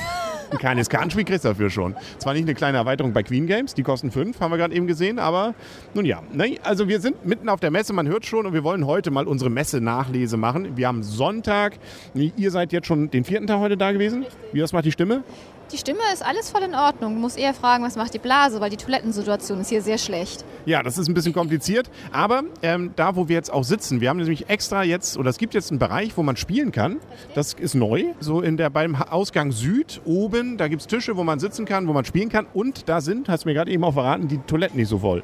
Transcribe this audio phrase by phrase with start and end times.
[0.52, 1.96] Ein kleines Kartenspiel kriegst du dafür schon.
[2.20, 4.86] Zwar nicht eine kleine Erweiterung bei Queen Games, die kosten 5, haben wir gerade eben
[4.86, 5.56] gesehen, aber
[5.96, 6.22] nun ja.
[6.32, 6.58] Ne?
[6.64, 9.26] Also wir sind mitten auf der Messe, man hört schon, und wir wollen heute mal
[9.28, 10.78] unsere Messe-Nachlese machen.
[10.78, 11.80] Wir haben Sonntag,
[12.14, 14.24] ihr seid jetzt schon den vierten Tag heute da gewesen.
[14.54, 15.24] Wie das macht die Stimme?
[15.72, 17.16] Die Stimme ist alles voll in Ordnung.
[17.16, 20.46] Du musst eher fragen, was macht die Blase, weil die Toilettensituation ist hier sehr schlecht.
[20.66, 24.10] Ja, das ist ein bisschen kompliziert, aber ähm, da, wo wir jetzt auch sitzen, wir
[24.10, 26.98] haben nämlich extra jetzt, oder es gibt jetzt einen Bereich, wo man spielen kann.
[27.34, 31.24] Das ist neu, so in der beim Ausgang Süd oben, da gibt es Tische, wo
[31.24, 33.84] man sitzen kann, wo man spielen kann und da sind, hast du mir gerade eben
[33.84, 35.24] auch verraten, die Toiletten nicht so voll.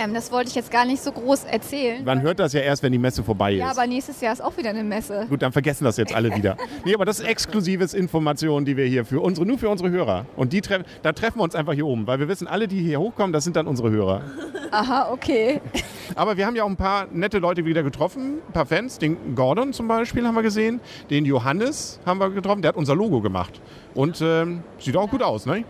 [0.00, 2.02] Ähm, das wollte ich jetzt gar nicht so groß erzählen.
[2.04, 3.58] Man hört das ja erst, wenn die Messe vorbei ist.
[3.58, 5.26] Ja, aber nächstes Jahr ist auch wieder eine Messe.
[5.28, 6.56] Gut, dann vergessen das jetzt alle wieder.
[6.84, 10.24] Nee, aber das ist exklusives Informationen, die wir hier für unsere, nur für unsere Hörer.
[10.36, 12.80] Und die treffen, da treffen wir uns einfach hier oben, weil wir wissen, alle, die
[12.80, 14.22] hier hochkommen, das sind dann unsere Hörer.
[14.70, 15.60] Aha, okay.
[16.14, 18.98] Aber wir haben ja auch ein paar nette Leute wieder getroffen, ein paar Fans.
[18.98, 22.94] Den Gordon zum Beispiel haben wir gesehen, den Johannes haben wir getroffen, der hat unser
[22.94, 23.60] Logo gemacht.
[23.94, 25.64] Und ähm, sieht auch gut aus, ne?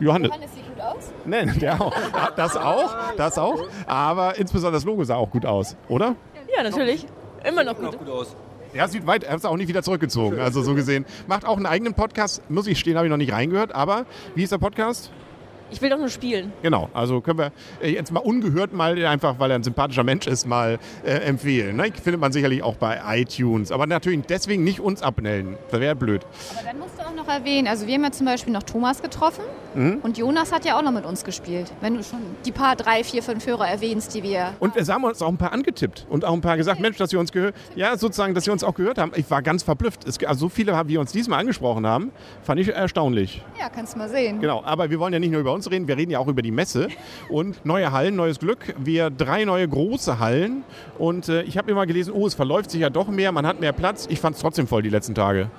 [0.00, 0.28] Johannes.
[0.28, 1.12] Johannes sieht gut aus.
[1.24, 1.94] Nein, der auch.
[2.36, 3.68] Das auch, das auch.
[3.86, 6.14] Aber insbesondere das Logo sah auch gut aus, oder?
[6.54, 7.06] Ja, natürlich.
[7.44, 7.98] Immer noch gut.
[7.98, 8.36] gut aus.
[8.74, 10.38] Ja, sieht weit, er hat es auch nicht wieder zurückgezogen.
[10.40, 11.06] Also so gesehen.
[11.26, 13.74] Macht auch einen eigenen Podcast, muss ich stehen, habe ich noch nicht reingehört.
[13.74, 15.10] Aber wie ist der Podcast?
[15.70, 16.52] Ich will doch nur spielen.
[16.62, 17.52] Genau, also können wir
[17.82, 21.76] äh, jetzt mal ungehört mal einfach, weil er ein sympathischer Mensch ist, mal äh, empfehlen.
[21.76, 21.92] Ne?
[22.02, 23.70] Findet man sicherlich auch bei iTunes.
[23.70, 25.56] Aber natürlich deswegen nicht uns abmelden.
[25.70, 26.24] Das wäre blöd.
[26.54, 29.02] Aber dann musst du auch noch erwähnen, also wir haben ja zum Beispiel noch Thomas
[29.02, 29.42] getroffen
[29.78, 30.00] Mhm.
[30.02, 31.72] und Jonas hat ja auch noch mit uns gespielt.
[31.80, 34.54] Wenn du schon die paar drei, vier, fünf Hörer erwähnst, die wir...
[34.58, 37.10] Und wir haben uns auch ein paar angetippt und auch ein paar gesagt, Mensch, dass
[37.10, 39.12] sie uns gehört, ja, sozusagen, dass sie uns auch gehört haben.
[39.14, 40.04] Ich war ganz verblüfft.
[40.04, 42.10] Es, also so viele, wie uns diesmal angesprochen haben,
[42.42, 43.42] fand ich erstaunlich.
[43.58, 44.40] Ja, kannst du mal sehen.
[44.40, 46.42] Genau, aber wir wollen ja nicht nur über uns reden, wir reden ja auch über
[46.42, 46.88] die Messe
[47.28, 48.74] und neue Hallen, neues Glück.
[48.78, 50.64] Wir drei neue große Hallen
[50.98, 53.60] und äh, ich habe immer gelesen, oh, es verläuft sich ja doch mehr, man hat
[53.60, 54.06] mehr Platz.
[54.10, 55.50] Ich fand es trotzdem voll die letzten Tage.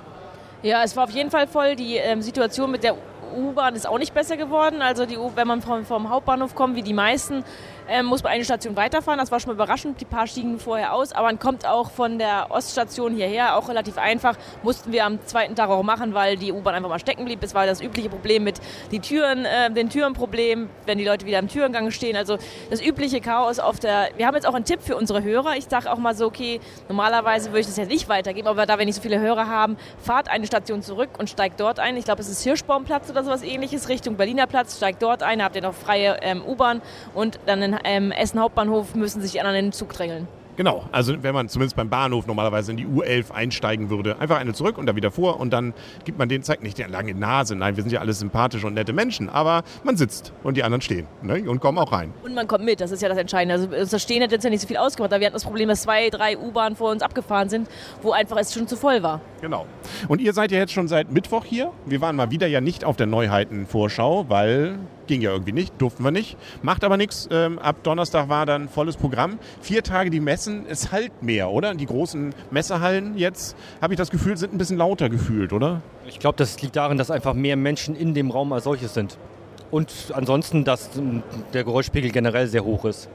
[0.62, 1.74] Ja, es war auf jeden Fall voll.
[1.74, 2.94] Die ähm, Situation mit der
[3.30, 4.82] U-Bahn ist auch nicht besser geworden.
[4.82, 7.44] Also die U wenn man vom, vom Hauptbahnhof kommt, wie die meisten,
[7.90, 9.18] ähm, muss man eine Station weiterfahren.
[9.18, 10.00] Das war schon mal überraschend.
[10.00, 11.12] Die paar stiegen vorher aus.
[11.12, 14.36] Aber man kommt auch von der Oststation hierher, auch relativ einfach.
[14.62, 17.42] Mussten wir am zweiten Tag auch machen, weil die U-Bahn einfach mal stecken blieb.
[17.42, 18.60] Es war das übliche Problem mit
[18.92, 22.16] die Türen, äh, den Türenproblem, wenn die Leute wieder im Türengang stehen.
[22.16, 22.38] Also
[22.70, 24.08] das übliche Chaos auf der...
[24.16, 25.56] Wir haben jetzt auch einen Tipp für unsere Hörer.
[25.56, 28.78] Ich sage auch mal so, okay, normalerweise würde ich das jetzt nicht weitergeben, aber da
[28.78, 31.96] wir nicht so viele Hörer haben, fahrt eine Station zurück und steigt dort ein.
[31.96, 35.56] Ich glaube, es ist Hirschbaumplatz oder sowas ähnliches, Richtung Berliner Platz, steigt dort ein, habt
[35.56, 36.82] ihr noch freie ähm, U-Bahn
[37.14, 40.28] und dann in ähm, Essen Hauptbahnhof müssen sich in den Zug drängeln.
[40.60, 44.52] Genau, also wenn man zumindest beim Bahnhof normalerweise in die U11 einsteigen würde, einfach eine
[44.52, 45.72] zurück und dann wieder vor und dann
[46.04, 48.74] gibt man den, zeigt nicht die lange Nase, nein, wir sind ja alle sympathische und
[48.74, 52.12] nette Menschen, aber man sitzt und die anderen stehen ne, und kommen auch rein.
[52.22, 53.54] Und man kommt mit, das ist ja das Entscheidende.
[53.54, 55.66] Also das Stehen hat jetzt ja nicht so viel ausgemacht, aber wir hatten das Problem,
[55.66, 57.66] dass zwei, drei U-Bahnen vor uns abgefahren sind,
[58.02, 59.22] wo einfach es schon zu voll war.
[59.40, 59.64] Genau.
[60.08, 61.72] Und ihr seid ja jetzt schon seit Mittwoch hier.
[61.86, 64.78] Wir waren mal wieder ja nicht auf der Neuheiten-Vorschau, weil
[65.10, 66.36] ging ja irgendwie nicht, durften wir nicht.
[66.62, 67.28] Macht aber nichts.
[67.32, 69.38] Ähm, ab Donnerstag war dann volles Programm.
[69.60, 71.74] Vier Tage die Messen, es halt mehr, oder?
[71.74, 75.82] Die großen Messehallen jetzt, habe ich das Gefühl, sind ein bisschen lauter gefühlt, oder?
[76.06, 79.18] Ich glaube, das liegt darin, dass einfach mehr Menschen in dem Raum als solches sind.
[79.72, 83.08] Und ansonsten, dass ähm, der Geräuschpegel generell sehr hoch ist.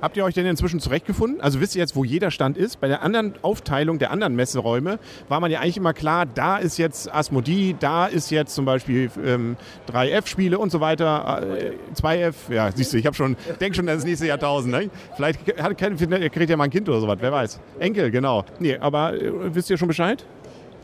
[0.00, 1.40] Habt ihr euch denn inzwischen zurechtgefunden?
[1.40, 2.80] Also wisst ihr jetzt, wo jeder Stand ist?
[2.80, 4.98] Bei der anderen Aufteilung der anderen Messeräume
[5.28, 9.10] war man ja eigentlich immer klar, da ist jetzt Asmodee, da ist jetzt zum Beispiel
[9.24, 9.56] ähm,
[9.92, 13.96] 3F-Spiele und so weiter, äh, 2F, ja, siehst du, ich habe schon, denk schon an
[13.96, 14.72] das nächste Jahrtausend.
[14.72, 14.90] Ne?
[15.16, 17.60] Vielleicht hat, kriegt ja mal ein Kind oder sowas, wer weiß.
[17.78, 18.44] Enkel, genau.
[18.58, 20.24] Nee, aber äh, wisst ihr schon Bescheid?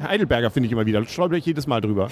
[0.03, 1.05] Heidelberger finde ich immer wieder.
[1.07, 2.09] Stolper ich jedes Mal drüber.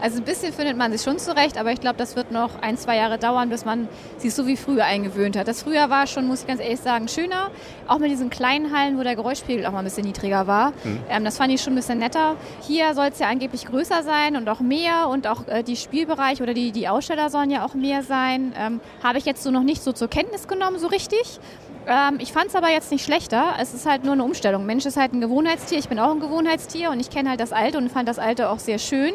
[0.00, 2.78] Also ein bisschen findet man sich schon zurecht, aber ich glaube, das wird noch ein,
[2.78, 5.46] zwei Jahre dauern, bis man sich so wie früher eingewöhnt hat.
[5.46, 7.50] Das früher war schon, muss ich ganz ehrlich sagen, schöner.
[7.86, 10.70] Auch mit diesen kleinen Hallen, wo der Geräuschpegel auch mal ein bisschen niedriger war.
[10.84, 11.00] Mhm.
[11.10, 12.36] Ähm, das fand ich schon ein bisschen netter.
[12.62, 16.42] Hier soll es ja angeblich größer sein und auch mehr und auch äh, die Spielbereiche
[16.42, 18.52] oder die, die Aussteller sollen ja auch mehr sein.
[18.58, 21.40] Ähm, Habe ich jetzt so noch nicht so zur Kenntnis genommen, so richtig.
[21.86, 23.54] Ähm, ich fand es aber jetzt nicht schlechter.
[23.58, 24.66] Es ist halt nur eine Umstellung.
[24.66, 25.78] Mensch ist halt ein Gewohnheitstier.
[25.78, 28.50] Ich bin auch ein Gewohnheitstier und ich kenne halt das Alte und fand das Alte
[28.50, 29.12] auch sehr schön.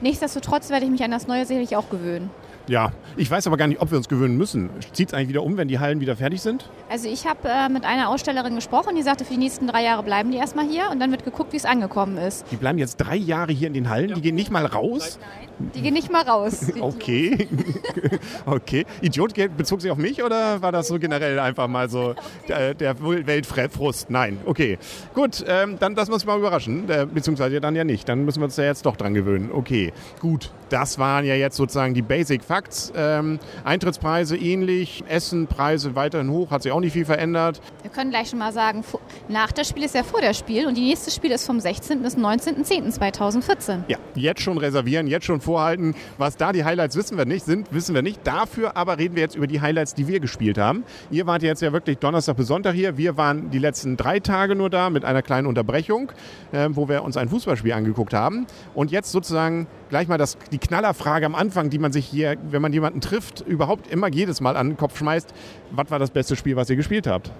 [0.00, 2.30] Nichtsdestotrotz werde ich mich an das Neue sicherlich auch gewöhnen.
[2.70, 4.70] Ja, ich weiß aber gar nicht, ob wir uns gewöhnen müssen.
[4.92, 6.70] Zieht es eigentlich wieder um, wenn die Hallen wieder fertig sind?
[6.88, 10.04] Also ich habe äh, mit einer Ausstellerin gesprochen, die sagte, für die nächsten drei Jahre
[10.04, 12.44] bleiben die erstmal hier und dann wird geguckt, wie es angekommen ist.
[12.52, 15.18] Die bleiben jetzt drei Jahre hier in den Hallen, die gehen nicht mal raus?
[15.20, 16.66] Nein, die gehen nicht mal raus.
[16.80, 17.48] okay.
[18.46, 18.86] okay.
[19.00, 22.14] Idiot bezog sich auf mich oder war das so generell einfach mal so
[22.46, 24.10] der, der Weltfrust?
[24.10, 24.78] Nein, okay.
[25.12, 28.08] Gut, ähm, dann das muss ich mal überraschen, äh, beziehungsweise dann ja nicht.
[28.08, 29.50] Dann müssen wir uns ja jetzt doch dran gewöhnen.
[29.52, 30.52] Okay, gut.
[30.70, 32.92] Das waren ja jetzt sozusagen die Basic Facts.
[32.96, 37.60] Ähm, Eintrittspreise ähnlich, Essenpreise weiterhin hoch, hat sich auch nicht viel verändert.
[37.82, 38.84] Wir können gleich schon mal sagen,
[39.28, 42.02] nach das Spiel ist ja vor der Spiel und die nächste Spiel ist vom 16.
[42.02, 43.80] bis 19.10.2014.
[43.88, 45.96] Ja, jetzt schon reservieren, jetzt schon vorhalten.
[46.18, 48.24] Was da die Highlights wissen wir nicht, sind, wissen wir nicht.
[48.24, 50.84] Dafür aber reden wir jetzt über die Highlights, die wir gespielt haben.
[51.10, 52.96] Ihr wart jetzt ja wirklich Donnerstag bis Sonntag hier.
[52.96, 56.12] Wir waren die letzten drei Tage nur da mit einer kleinen Unterbrechung,
[56.52, 58.46] äh, wo wir uns ein Fußballspiel angeguckt haben.
[58.74, 62.62] Und jetzt sozusagen gleich mal das, die Knallerfrage am Anfang, die man sich hier, wenn
[62.62, 65.32] man jemanden trifft, überhaupt immer jedes Mal an den Kopf schmeißt.
[65.70, 67.30] Was war das beste Spiel, was ihr gespielt habt?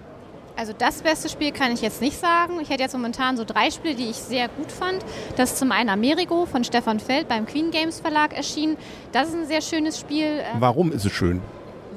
[0.57, 2.61] Also das beste Spiel kann ich jetzt nicht sagen.
[2.61, 4.99] Ich hätte jetzt momentan so drei Spiele, die ich sehr gut fand.
[5.37, 8.77] Das ist zum einen Amerigo von Stefan Feld beim Queen Games Verlag erschienen.
[9.13, 10.41] Das ist ein sehr schönes Spiel.
[10.59, 11.41] Warum ist es schön?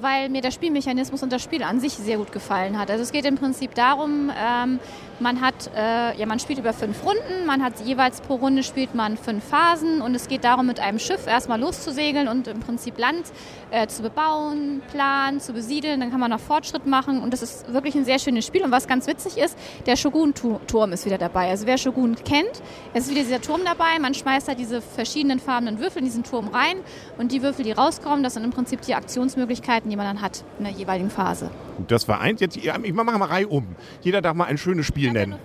[0.03, 2.91] weil mir der Spielmechanismus und das Spiel an sich sehr gut gefallen hat.
[2.91, 4.79] Also es geht im Prinzip darum, ähm,
[5.19, 8.95] man hat, äh, ja, man spielt über fünf Runden, man hat jeweils pro Runde spielt
[8.95, 12.97] man fünf Phasen und es geht darum, mit einem Schiff erstmal loszusegeln und im Prinzip
[12.97, 13.31] Land
[13.71, 15.99] äh, zu bebauen, planen, zu besiedeln.
[15.99, 18.63] Dann kann man noch Fortschritt machen und das ist wirklich ein sehr schönes Spiel.
[18.63, 21.49] Und was ganz witzig ist, der Shogun-Turm ist wieder dabei.
[21.49, 22.61] Also wer Shogun kennt,
[22.93, 23.99] ist wieder dieser Turm dabei.
[23.99, 26.77] Man schmeißt halt diese verschiedenen farbenen Würfel in diesen Turm rein
[27.17, 30.43] und die Würfel, die rauskommen, das sind im Prinzip die Aktionsmöglichkeiten, die man dann hat
[30.57, 31.49] in der jeweiligen Phase.
[31.87, 32.39] Das war eins.
[32.39, 33.75] Jetzt, ich mache mal Reihe um.
[34.01, 35.39] Jeder darf mal ein schönes Spiel nennen.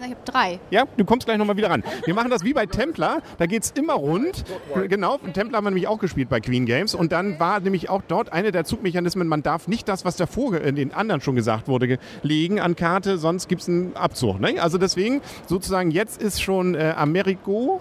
[0.00, 0.60] Ich habe drei.
[0.70, 1.82] Ja, du kommst gleich nochmal wieder ran.
[2.04, 3.22] Wir machen das wie bei Templar.
[3.38, 4.44] Da geht es immer rund.
[4.88, 6.94] Genau, Templar haben wir nämlich auch gespielt bei Queen Games.
[6.94, 10.60] Und dann war nämlich auch dort eine der Zugmechanismen, man darf nicht das, was davor
[10.60, 14.40] in den anderen schon gesagt wurde, legen an Karte, sonst gibt es einen Abzug.
[14.40, 14.60] Ne?
[14.60, 17.80] Also deswegen sozusagen jetzt ist schon äh, Amerigo,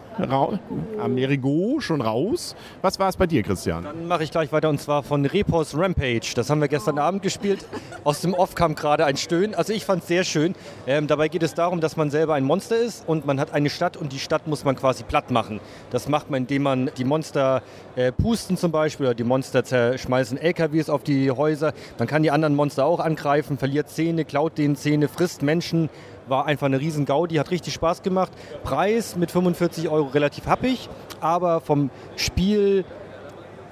[1.00, 2.56] Amerigo schon raus.
[2.82, 3.84] Was war es bei dir, Christian?
[3.84, 6.34] Dann mache ich gleich weiter und zwar von Repos Rampage.
[6.36, 7.66] Das haben wir gestern Abend gespielt.
[8.04, 9.56] Aus dem Off kam gerade ein Stöhnen.
[9.56, 10.56] Also ich fand es sehr schön.
[10.88, 13.70] Ähm, dabei geht es darum, dass man selber ein Monster ist und man hat eine
[13.70, 15.60] Stadt und die Stadt muss man quasi platt machen.
[15.92, 17.62] Das macht man, indem man die Monster
[17.96, 21.74] äh, pusten zum Beispiel oder die Monster zerschmeißen LKWs auf die Häuser.
[21.98, 25.90] Man kann die anderen Monster auch angreifen, verliert Zähne, klaut denen Zähne, frisst Menschen.
[26.28, 28.32] War einfach eine riesen Gaudi, hat richtig Spaß gemacht.
[28.64, 32.84] Preis mit 45 Euro relativ happig, aber vom Spiel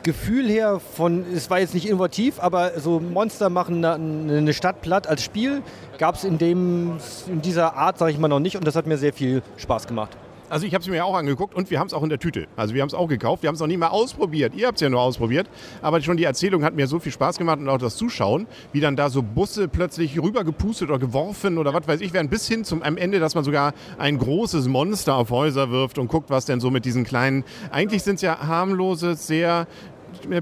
[0.03, 5.07] Gefühl her von, es war jetzt nicht innovativ, aber so Monster machen eine Stadt platt
[5.07, 5.61] als Spiel
[5.97, 8.97] gab es in, in dieser Art, sage ich mal, noch nicht und das hat mir
[8.97, 10.17] sehr viel Spaß gemacht.
[10.53, 12.45] Also ich habe es mir auch angeguckt und wir haben es auch in der Tüte.
[12.55, 13.41] Also wir haben es auch gekauft.
[13.41, 14.53] Wir haben es noch nie mal ausprobiert.
[14.53, 15.49] Ihr habt es ja nur ausprobiert.
[15.81, 18.79] Aber schon die Erzählung hat mir so viel Spaß gemacht und auch das Zuschauen, wie
[18.79, 22.65] dann da so Busse plötzlich rübergepustet oder geworfen oder was weiß ich werden, bis hin
[22.65, 26.45] zum am Ende, dass man sogar ein großes Monster auf Häuser wirft und guckt, was
[26.45, 29.65] denn so mit diesen kleinen, eigentlich sind es ja harmlose, sehr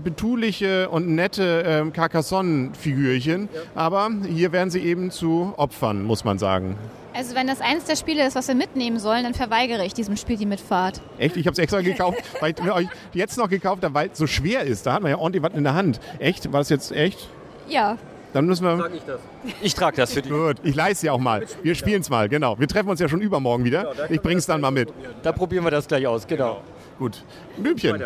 [0.03, 3.49] betuliche und nette ähm, Carcassonne-Figürchen.
[3.53, 3.61] Ja.
[3.75, 6.77] Aber hier werden sie eben zu Opfern, muss man sagen.
[7.13, 10.15] Also wenn das eines der Spiele ist, was wir mitnehmen sollen, dann verweigere ich diesem
[10.15, 11.01] Spiel die Mitfahrt.
[11.17, 11.35] Echt?
[11.35, 14.27] Ich habe es extra gekauft, weil ich euch jetzt noch gekauft habe, weil es so
[14.27, 14.85] schwer ist.
[14.85, 15.99] Da hat man ja ordentlich was in der Hand.
[16.19, 16.51] Echt?
[16.51, 17.27] War das jetzt echt?
[17.67, 17.97] Ja.
[18.33, 18.77] Dann müssen wir.
[18.77, 19.19] Trage ich das.
[19.61, 20.31] Ich trage das für dich.
[20.31, 21.45] Gut, ich leiste ja auch mal.
[21.63, 22.57] Wir spielen es mal, genau.
[22.57, 23.91] Wir treffen uns ja schon übermorgen wieder.
[24.09, 24.89] Ich bringe es dann mal mit.
[25.21, 26.61] Da probieren wir das gleich aus, genau.
[26.97, 27.23] Gut.
[27.57, 28.01] Blümchen.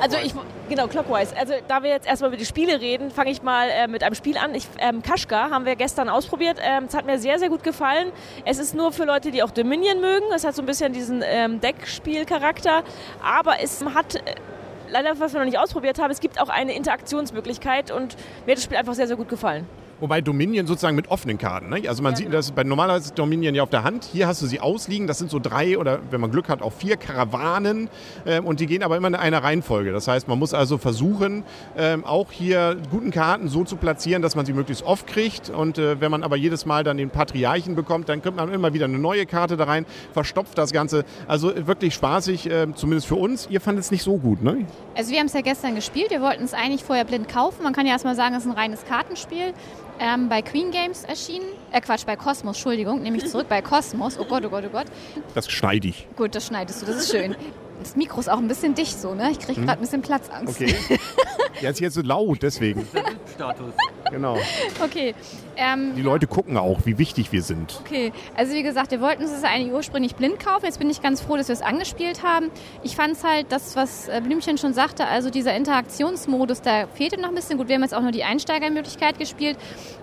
[0.00, 0.34] Also ich,
[0.68, 1.36] genau, Clockwise.
[1.36, 4.14] Also da wir jetzt erstmal über die Spiele reden, fange ich mal äh, mit einem
[4.14, 4.54] Spiel an.
[4.54, 6.58] Ich, ähm, Kaschka haben wir gestern ausprobiert.
[6.62, 8.12] Ähm, es hat mir sehr, sehr gut gefallen.
[8.44, 10.26] Es ist nur für Leute, die auch Dominion mögen.
[10.34, 12.82] Es hat so ein bisschen diesen ähm, Deckspielcharakter.
[13.22, 14.16] Aber es hat...
[14.16, 14.34] Äh,
[14.90, 18.58] leider, was wir noch nicht ausprobiert haben, es gibt auch eine Interaktionsmöglichkeit und mir hat
[18.58, 19.66] das Spiel einfach sehr, sehr gut gefallen.
[20.00, 21.68] Wobei Dominion sozusagen mit offenen Karten.
[21.70, 21.82] Ne?
[21.88, 22.36] Also man Ja, sieht, genau.
[22.38, 24.04] das bei normalerweise ist Dominion ja auf der Hand.
[24.12, 25.06] Hier hast du sie ausliegen.
[25.06, 27.88] Das sind so drei oder wenn man Glück hat auch vier Karawanen
[28.26, 29.92] ähm, und die gehen aber immer in einer Reihenfolge.
[29.92, 31.44] Das heißt, man muss also versuchen,
[31.76, 35.50] ähm, auch hier guten Karten so zu platzieren, dass man sie möglichst oft kriegt.
[35.50, 38.72] Und äh, wenn man aber jedes Mal dann den Patriarchen bekommt, dann kriegt man immer
[38.74, 41.04] wieder eine neue Karte da rein, verstopft das Ganze.
[41.28, 43.46] Also wirklich spaßig, äh, zumindest für uns.
[43.50, 44.66] Ihr fandet es nicht so gut, ne?
[44.96, 46.10] Also wir haben es ja gestern gespielt.
[46.10, 47.62] Wir wollten es eigentlich vorher blind kaufen.
[47.62, 49.52] Man kann ja erstmal sagen, es ist ein reines Kartenspiel.
[50.00, 51.46] Ähm, bei Queen Games erschienen.
[51.72, 53.02] Äh, Quatsch, bei Cosmos, Entschuldigung.
[53.02, 54.18] Nehme ich zurück bei Cosmos.
[54.18, 54.86] Oh Gott, oh Gott, oh Gott.
[55.34, 56.06] Das schneide ich.
[56.16, 57.36] Gut, das schneidest du, das ist schön.
[57.84, 59.30] Das Mikro ist auch ein bisschen dicht so, ne?
[59.30, 60.58] Ich kriege gerade ein bisschen Platzangst.
[60.58, 60.74] Okay.
[61.60, 62.88] ja, ist jetzt so laut, deswegen.
[63.34, 63.74] Status.
[64.10, 64.38] Genau.
[64.82, 65.14] Okay.
[65.56, 67.78] Ähm, Die Leute gucken auch, wie wichtig wir sind.
[67.84, 70.64] Okay, also wie gesagt, wir wollten uns das eigentlich ursprünglich blind kaufen.
[70.64, 72.50] Jetzt bin ich ganz froh, dass wir es angespielt haben.
[72.82, 77.20] Ich fand es halt, das, was äh, Blümchen schon sagte, also dieser Interaktionsmodus, da fehlte
[77.20, 77.58] noch ein bisschen.
[77.58, 79.58] Gut, wir haben jetzt auch nur die Einsteigermöglichkeit gespielt.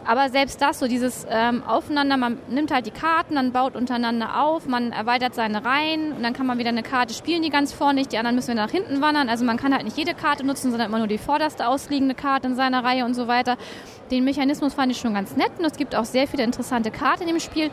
[0.05, 4.41] Aber selbst das, so dieses ähm, Aufeinander, man nimmt halt die Karten, dann baut untereinander
[4.43, 7.70] auf, man erweitert seine Reihen und dann kann man wieder eine Karte spielen, die ganz
[7.73, 8.11] vorne ist.
[8.11, 9.29] Die anderen müssen wir nach hinten wandern.
[9.29, 12.47] Also man kann halt nicht jede Karte nutzen, sondern immer nur die vorderste ausliegende Karte
[12.47, 13.57] in seiner Reihe und so weiter.
[14.11, 17.27] Den Mechanismus fand ich schon ganz nett und es gibt auch sehr viele interessante Karten
[17.27, 17.71] im Spiel.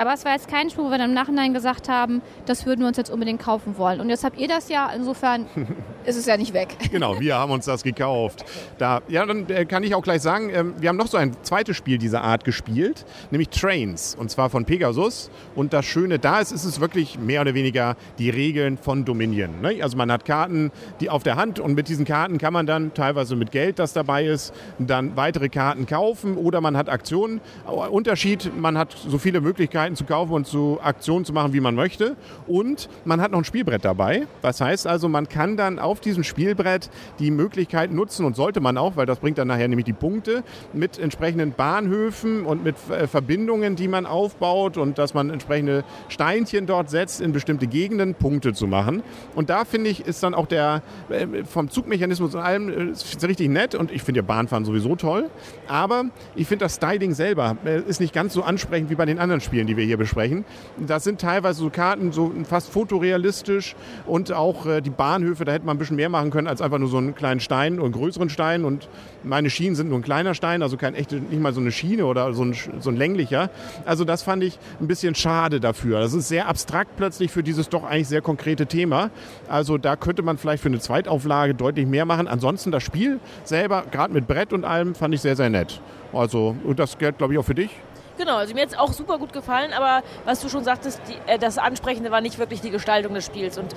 [0.00, 2.80] Aber es war jetzt kein Spiel, wo wir dann im Nachhinein gesagt haben, das würden
[2.80, 4.00] wir uns jetzt unbedingt kaufen wollen.
[4.00, 5.44] Und jetzt habt ihr das ja, insofern
[6.06, 6.74] ist es ja nicht weg.
[6.90, 8.46] Genau, wir haben uns das gekauft.
[8.78, 11.36] Da, ja, dann äh, kann ich auch gleich sagen, ähm, wir haben noch so ein
[11.42, 15.30] zweites Spiel dieser Art gespielt, nämlich Trains, und zwar von Pegasus.
[15.54, 19.60] Und das Schöne da ist, ist es wirklich mehr oder weniger die Regeln von Dominion.
[19.60, 19.82] Ne?
[19.82, 22.94] Also man hat Karten, die auf der Hand und mit diesen Karten kann man dann
[22.94, 27.42] teilweise mit Geld, das dabei ist, dann weitere Karten kaufen oder man hat Aktionen.
[27.66, 31.74] Unterschied, man hat so viele Möglichkeiten zu kaufen und zu Aktionen zu machen, wie man
[31.74, 32.16] möchte.
[32.46, 34.26] Und man hat noch ein Spielbrett dabei.
[34.42, 38.76] Das heißt also, man kann dann auf diesem Spielbrett die Möglichkeit nutzen und sollte man
[38.76, 40.42] auch, weil das bringt dann nachher nämlich die Punkte,
[40.72, 46.66] mit entsprechenden Bahnhöfen und mit äh, Verbindungen, die man aufbaut und dass man entsprechende Steinchen
[46.66, 49.02] dort setzt, in bestimmte Gegenden Punkte zu machen.
[49.34, 53.48] Und da finde ich, ist dann auch der äh, vom Zugmechanismus und allem äh, richtig
[53.48, 55.30] nett und ich finde ja Bahnfahren sowieso toll.
[55.68, 56.04] Aber
[56.34, 57.56] ich finde das Styling selber
[57.86, 60.44] ist nicht ganz so ansprechend wie bei den anderen Spielen, die wir hier besprechen.
[60.78, 65.64] Das sind teilweise so Karten, so fast fotorealistisch und auch äh, die Bahnhöfe, da hätte
[65.64, 68.28] man ein bisschen mehr machen können als einfach nur so einen kleinen Stein einen größeren
[68.28, 68.64] Stein.
[68.64, 68.88] Und
[69.22, 72.06] meine Schienen sind nur ein kleiner Stein, also kein echte, nicht mal so eine Schiene
[72.06, 73.50] oder so ein, so ein länglicher.
[73.84, 76.00] Also das fand ich ein bisschen schade dafür.
[76.00, 79.10] Das ist sehr abstrakt plötzlich für dieses doch eigentlich sehr konkrete Thema.
[79.48, 82.28] Also da könnte man vielleicht für eine Zweitauflage deutlich mehr machen.
[82.28, 85.80] Ansonsten das Spiel selber, gerade mit Brett und allem, fand ich sehr, sehr nett.
[86.12, 87.70] Also, und das gilt, glaube ich, auch für dich.
[88.18, 91.30] Genau, also mir hat es auch super gut gefallen, aber was du schon sagtest, die,
[91.30, 93.58] äh, das Ansprechende war nicht wirklich die Gestaltung des Spiels.
[93.58, 93.76] Und äh,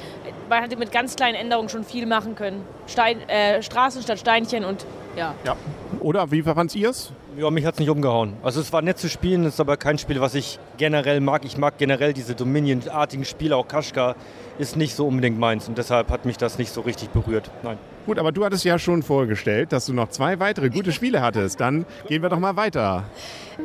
[0.50, 2.66] man hätte mit ganz kleinen Änderungen schon viel machen können.
[2.88, 4.86] Stein, äh, Straßen statt Steinchen und
[5.16, 5.36] ja.
[5.46, 5.56] Ja.
[6.00, 7.12] Oder wie fand ihr es?
[7.38, 8.34] Ja, mich hat es nicht umgehauen.
[8.44, 11.46] Also es war nett zu spielen, es ist aber kein Spiel, was ich generell mag.
[11.46, 14.16] Ich mag generell diese Dominion-artigen Spiele, auch Kaschka
[14.60, 17.50] ist nicht so unbedingt meins und deshalb hat mich das nicht so richtig berührt.
[17.64, 17.78] Nein.
[18.06, 21.62] Gut, aber du hattest ja schon vorgestellt, dass du noch zwei weitere gute Spiele hattest.
[21.62, 23.06] Dann gehen wir doch mal weiter.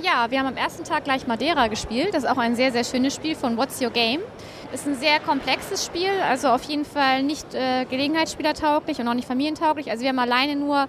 [0.01, 2.11] Ja, wir haben am ersten Tag gleich Madeira gespielt.
[2.13, 4.21] Das ist auch ein sehr, sehr schönes Spiel von What's Your Game.
[4.73, 9.27] Ist ein sehr komplexes Spiel, also auf jeden Fall nicht äh, Gelegenheitsspielertauglich und auch nicht
[9.27, 9.91] familientauglich.
[9.91, 10.89] Also wir haben alleine nur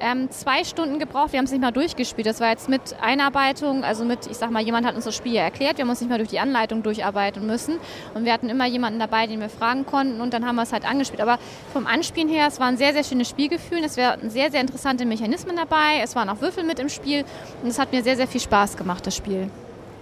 [0.00, 1.32] ähm, zwei Stunden gebraucht.
[1.32, 2.26] Wir haben es nicht mal durchgespielt.
[2.26, 5.34] Das war jetzt mit Einarbeitung, also mit, ich sag mal, jemand hat uns das Spiel
[5.34, 5.76] ja erklärt.
[5.76, 7.78] Wir haben uns nicht mal durch die Anleitung durcharbeiten müssen.
[8.14, 10.72] Und wir hatten immer jemanden dabei, den wir fragen konnten und dann haben wir es
[10.72, 11.20] halt angespielt.
[11.20, 11.38] Aber
[11.72, 13.84] vom Anspielen her, es war ein sehr, sehr schönes Spielgefühl.
[13.84, 16.00] Es waren sehr, sehr interessante Mechanismen dabei.
[16.02, 17.24] Es waren auch Würfel mit im Spiel
[17.62, 19.50] und es hat mir sehr, sehr viel Spaß gemacht, das Spiel.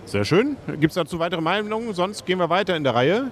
[0.07, 0.57] Sehr schön.
[0.67, 1.93] Gibt es dazu weitere Meinungen?
[1.93, 3.31] Sonst gehen wir weiter in der Reihe.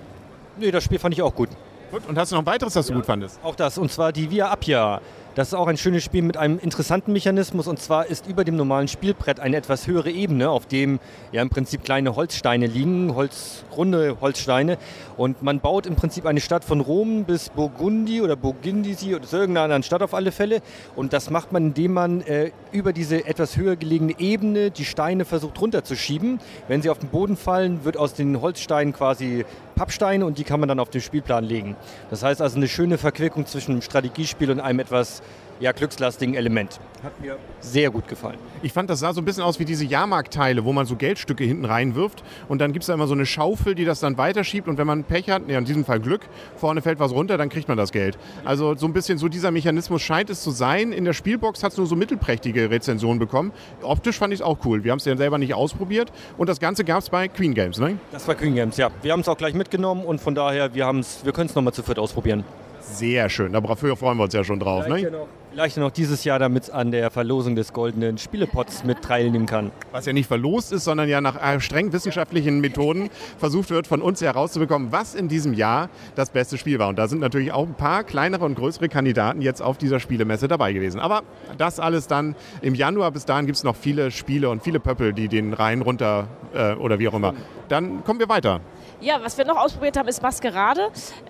[0.59, 1.49] Nee, das Spiel fand ich auch gut.
[1.91, 2.03] Gut.
[2.09, 3.39] Und hast du noch ein weiteres, das du gut fandest?
[3.43, 5.01] Auch das, und zwar die Via Appia.
[5.37, 7.67] Das ist auch ein schönes Spiel mit einem interessanten Mechanismus.
[7.67, 10.99] Und zwar ist über dem normalen Spielbrett eine etwas höhere Ebene, auf dem
[11.31, 14.79] ja im Prinzip kleine Holzsteine liegen, Holz, runde Holzsteine.
[15.19, 19.37] Und man baut im Prinzip eine Stadt von Rom bis Burgundi oder Burgundisi oder so
[19.37, 20.63] irgendeiner anderen Stadt auf alle Fälle.
[20.95, 25.27] Und das macht man, indem man äh, über diese etwas höher gelegene Ebene die Steine
[25.27, 26.41] versucht runterzuschieben.
[26.67, 29.45] Wenn sie auf den Boden fallen, wird aus den Holzsteinen quasi
[29.77, 31.77] Pappsteine und die kann man dann auf den Spielplan legen.
[32.11, 35.23] Das heißt also eine schöne Verquickung zwischen einem Strategiespiel und einem etwas
[35.61, 36.79] ja, glückslastigen Element.
[37.03, 38.39] Hat mir sehr gut gefallen.
[38.63, 41.45] Ich fand, das sah so ein bisschen aus wie diese Jahrmarktteile, wo man so Geldstücke
[41.45, 44.67] hinten reinwirft und dann gibt es da immer so eine Schaufel, die das dann weiterschiebt
[44.69, 46.23] und wenn man Pech hat, ja, in diesem Fall Glück,
[46.57, 48.19] vorne fällt was runter, dann kriegt man das Geld.
[48.45, 50.93] Also so ein bisschen so dieser Mechanismus scheint es zu sein.
[50.93, 53.53] In der Spielbox hat es nur so mittelprächtige Rezensionen bekommen.
[53.83, 54.83] Optisch fand ich es auch cool.
[54.85, 57.79] Wir haben es ja selber nicht ausprobiert und das Ganze gab es bei Queen Games,
[57.79, 57.99] ne?
[58.11, 58.91] Das war Queen Games, ja.
[59.03, 61.73] Wir haben es auch gleich mitgenommen und von daher, wir, haben's- wir können es nochmal
[61.73, 62.45] zu viert ausprobieren.
[62.81, 64.87] Sehr schön, dafür freuen wir uns ja schon drauf.
[64.87, 65.11] Ne?
[65.57, 69.73] Vielleicht noch dieses Jahr, damit an der Verlosung des goldenen Spielepots mit teilnehmen kann.
[69.91, 73.09] Was ja nicht verlost ist, sondern ja nach äh, streng wissenschaftlichen Methoden
[73.39, 76.91] versucht wird, von uns herauszubekommen, was in diesem Jahr das beste Spiel war.
[76.91, 80.47] Und da sind natürlich auch ein paar kleinere und größere Kandidaten jetzt auf dieser Spielemesse
[80.47, 81.01] dabei gewesen.
[81.01, 81.23] Aber
[81.57, 83.11] das alles dann im Januar.
[83.11, 86.75] Bis dahin gibt es noch viele Spiele und viele Pöppel, die den Rhein runter äh,
[86.75, 87.33] oder wie auch immer.
[87.71, 88.61] Dann kommen wir weiter.
[89.01, 90.89] Ja, was wir noch ausprobiert haben, ist Maskerade.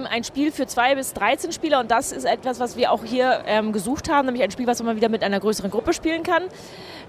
[0.09, 3.43] Ein Spiel für zwei bis 13 Spieler und das ist etwas, was wir auch hier
[3.47, 6.45] ähm, gesucht haben, nämlich ein Spiel, was man wieder mit einer größeren Gruppe spielen kann.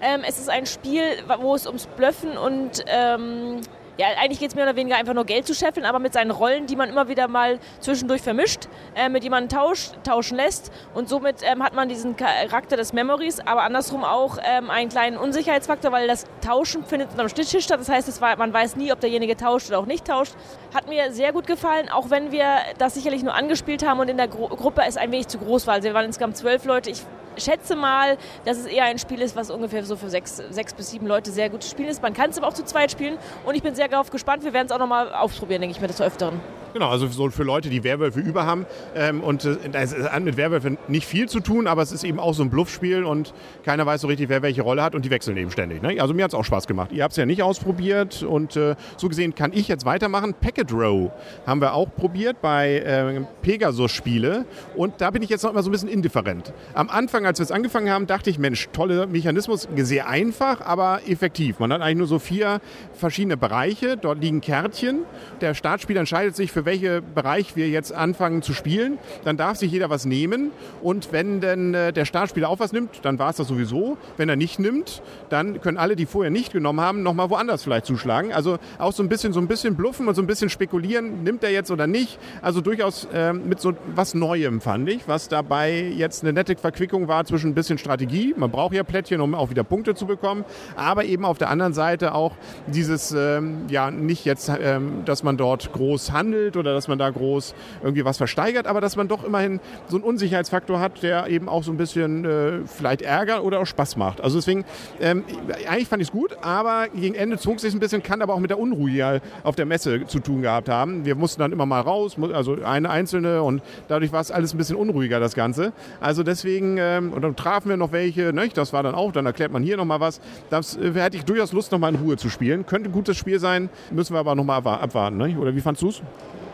[0.02, 1.04] Ähm, es ist ein Spiel,
[1.42, 3.62] wo es ums Blöffen und ähm,
[3.98, 6.32] ja, eigentlich geht es mehr oder weniger einfach nur Geld zu scheffeln, aber mit seinen
[6.32, 10.72] Rollen, die man immer wieder mal zwischendurch vermischt, äh, mit jemandem tauscht, tauschen lässt.
[10.94, 15.18] Und somit ähm, hat man diesen Charakter des Memories, aber andersrum auch ähm, einen kleinen
[15.18, 17.80] Unsicherheitsfaktor, weil das Tauschen findet am Stitchtisch statt.
[17.80, 20.34] Das heißt, war, man weiß nie, ob derjenige tauscht oder auch nicht tauscht.
[20.74, 24.18] Hat mir sehr gut gefallen, auch wenn wir das sicherlich nur angespielt haben und in
[24.18, 25.76] der Gru Gruppe es ein wenig zu groß war.
[25.76, 26.90] Also wir waren insgesamt zwölf Leute.
[26.90, 27.04] Ich
[27.38, 30.92] schätze mal, dass es eher ein Spiel ist, was ungefähr so für sechs, sechs bis
[30.92, 32.02] sieben Leute sehr gut spielen ist.
[32.02, 34.44] Man kann es aber auch zu zweit spielen und ich bin sehr darauf gespannt.
[34.44, 36.40] Wir werden es auch nochmal ausprobieren, denke ich mir, das zu Öfteren.
[36.74, 38.66] Genau, also so für Leute, die Werwölfe über haben.
[38.96, 42.20] Ähm, und äh, es hat mit Werwölfen nicht viel zu tun, aber es ist eben
[42.20, 45.10] auch so ein Bluffspiel und keiner weiß so richtig, wer welche Rolle hat und die
[45.10, 45.82] wechseln eben ständig.
[45.82, 46.00] Ne?
[46.00, 46.92] Also mir hat es auch Spaß gemacht.
[46.92, 50.36] Ihr habt es ja nicht ausprobiert und äh, so gesehen kann ich jetzt weitermachen.
[50.40, 51.12] Packet Row
[51.46, 55.64] haben wir auch probiert bei äh, Pegasus Spiele und da bin ich jetzt noch immer
[55.64, 56.54] so ein bisschen indifferent.
[56.74, 61.02] Am Anfang, als wir es angefangen haben, dachte ich, Mensch, tolle Mechanismus, sehr einfach, aber
[61.08, 61.60] effektiv.
[61.60, 62.62] Man hat eigentlich nur so vier
[62.94, 63.98] verschiedene Bereiche.
[63.98, 65.02] Dort liegen Kärtchen.
[65.42, 68.98] Der Startspieler entscheidet sich, für welchen Bereich wir jetzt anfangen zu spielen.
[69.24, 73.00] Dann darf sich jeder was nehmen und wenn denn äh, der Startspieler auch was nimmt,
[73.04, 73.98] dann war es das sowieso.
[74.16, 77.86] Wenn er nicht nimmt, dann können alle, die vorher nicht genommen haben, nochmal woanders vielleicht
[77.86, 78.32] zuschlagen.
[78.34, 81.44] Also auch so ein bisschen, so ein bisschen bluffen und so ein bisschen spekulieren, nimmt
[81.44, 82.20] er jetzt oder nicht.
[82.42, 87.08] Also durchaus äh, mit so was Neuem fand ich, was dabei jetzt eine nette Verquickung
[87.08, 88.34] war zwischen ein bisschen Strategie.
[88.38, 90.46] Man braucht ja Plättchen, um auch wieder Punkte zu bekommen,
[90.76, 92.34] aber eben auf der anderen Seite auch
[92.68, 97.10] dieses, ähm, ja, nicht jetzt, ähm, dass man dort groß handelt oder dass man da
[97.10, 101.50] groß irgendwie was versteigert, aber dass man doch immerhin so einen Unsicherheitsfaktor hat, der eben
[101.50, 104.22] auch so ein bisschen äh, vielleicht Ärger oder auch Spaß macht.
[104.22, 104.66] Also deswegen,
[105.00, 105.24] ähm,
[105.70, 108.34] eigentlich fand ich es gut, aber gegen Ende zog es sich ein bisschen, kann aber
[108.34, 111.06] auch mit der Unruhe auf der Messe zu tun gehabt haben.
[111.06, 114.58] Wir mussten dann immer mal raus, also eine einzelne und dadurch war es alles ein
[114.58, 115.74] bisschen unruhiger, das Ganze.
[116.00, 118.50] Also deswegen, ähm, und dann trafen wir noch welche, ne?
[118.54, 120.20] das war dann auch, dann erklärt man hier nochmal was.
[120.50, 122.66] Das äh, hätte ich durchaus Lust, nochmal in Ruhe zu spielen.
[122.66, 125.18] Könnte ein gutes Spiel sein, müssen wir aber nochmal abwarten.
[125.18, 125.38] Ne?
[125.40, 126.02] Oder wie fandst du es?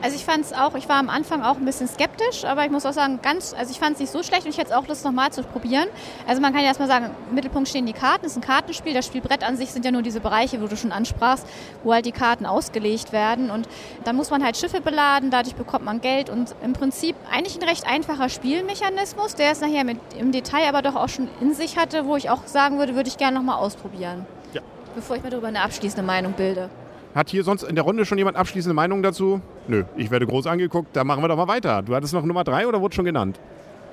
[0.04, 2.72] Also ich fand es auch, ich war am Anfang auch ein bisschen skeptisch, aber ich
[2.72, 4.86] muss auch sagen, ganz, also ich fand es nicht so schlecht und ich hätte auch
[4.86, 5.88] Lust nochmal zu probieren.
[6.28, 8.94] Also man kann ja erstmal sagen, im Mittelpunkt stehen die Karten, es ist ein Kartenspiel,
[8.94, 11.48] das Spielbrett an sich sind ja nur diese Bereiche, wo du schon ansprachst,
[11.86, 13.70] wo halt die Karten ausgelegt werden und
[14.04, 17.64] dann muss man halt Schiffe beladen, dadurch bekommt man Geld und im Prinzip eigentlich ein
[17.64, 21.78] recht einfacher Spielmechanismus, der es nachher mit, im Detail aber doch auch schon in sich
[21.78, 24.26] hatte, wo ich auch sagen würde, würde ich gerne nochmal ausprobieren.
[24.52, 24.60] Ja.
[24.96, 26.70] Bevor ich mir darüber eine abschließende Meinung bilde.
[27.16, 29.40] Hat hier sonst in der Runde schon jemand abschließende Meinung dazu?
[29.68, 31.84] Nö, ich werde groß angeguckt, da machen wir doch mal weiter.
[31.84, 33.40] Du hattest noch Nummer drei oder wurde schon genannt?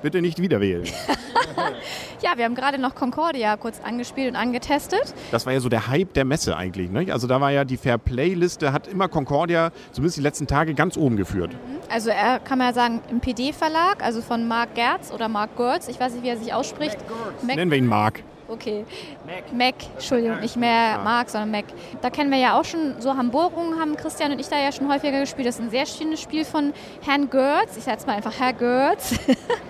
[0.01, 0.85] Bitte nicht wieder wählen.
[2.21, 5.13] ja, wir haben gerade noch Concordia kurz angespielt und angetestet.
[5.29, 6.89] Das war ja so der Hype der Messe eigentlich.
[6.89, 7.13] Ne?
[7.13, 10.97] Also da war ja die Fair Play-Liste, hat immer Concordia zumindest die letzten Tage ganz
[10.97, 11.51] oben geführt.
[11.51, 11.81] Mhm.
[11.89, 15.87] Also er kann man ja sagen im PD-Verlag, also von Mark Gerz oder Mark Gertz,
[15.89, 16.97] ich weiß nicht, wie er sich ausspricht.
[17.45, 18.23] Mac Nennen wir ihn Mark.
[18.51, 18.85] Okay.
[19.25, 19.53] Mac.
[19.53, 21.65] Mac, Entschuldigung, nicht mehr Mark, sondern Mac.
[22.01, 24.91] Da kennen wir ja auch schon so Hamburgungen, haben Christian und ich da ja schon
[24.91, 25.47] häufiger gespielt.
[25.47, 27.77] Das ist ein sehr schönes Spiel von Herrn Görz.
[27.77, 29.15] Ich sage jetzt mal einfach Herr Görz.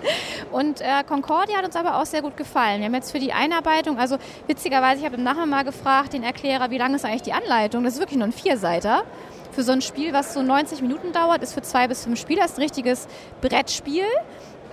[0.50, 2.80] und äh, Concordia hat uns aber auch sehr gut gefallen.
[2.80, 4.16] Wir haben jetzt für die Einarbeitung, also
[4.48, 7.84] witzigerweise, ich habe im Nachhinein mal gefragt, den Erklärer, wie lange ist eigentlich die Anleitung?
[7.84, 9.04] Das ist wirklich nur ein Vierseiter
[9.52, 12.44] für so ein Spiel, was so 90 Minuten dauert, ist für zwei bis fünf Spieler,
[12.44, 13.06] ist ein richtiges
[13.42, 14.06] Brettspiel.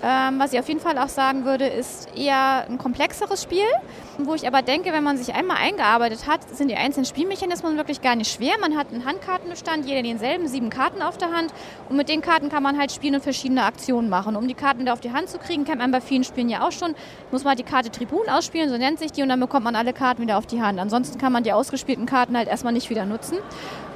[0.02, 3.66] Ähm, was ich auf jeden Fall auch sagen würde, ist eher ein komplexeres Spiel,
[4.26, 8.02] wo ich aber denke, wenn man sich einmal eingearbeitet hat, sind die einzelnen Spielmechanismen wirklich
[8.02, 8.54] gar nicht schwer.
[8.60, 11.54] Man hat einen Handkartenbestand, jeder denselben, sieben Karten auf der Hand
[11.90, 14.36] und mit den Karten kann man halt spielen und verschiedene Aktionen machen.
[14.36, 16.68] Um die Karten da auf die Hand zu kriegen, kennt man bei vielen Spielen ja
[16.68, 16.96] auch schon,
[17.32, 19.94] muss man die Karte Tribun ausspielen, so nennt sich die, und dann bekommt man alle
[19.94, 20.80] Karten wieder auf die Hand.
[20.80, 23.38] Ansonsten kann man die ausgespielten Karten halt erstmal nicht wieder nutzen.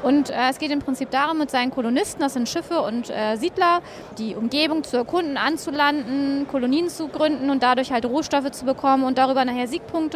[0.03, 3.37] Und äh, es geht im Prinzip darum, mit seinen Kolonisten, das sind Schiffe und äh,
[3.37, 3.81] Siedler,
[4.17, 9.17] die Umgebung zu erkunden, anzulanden, Kolonien zu gründen und dadurch halt Rohstoffe zu bekommen und
[9.17, 10.12] darüber nachher Siegpunkte.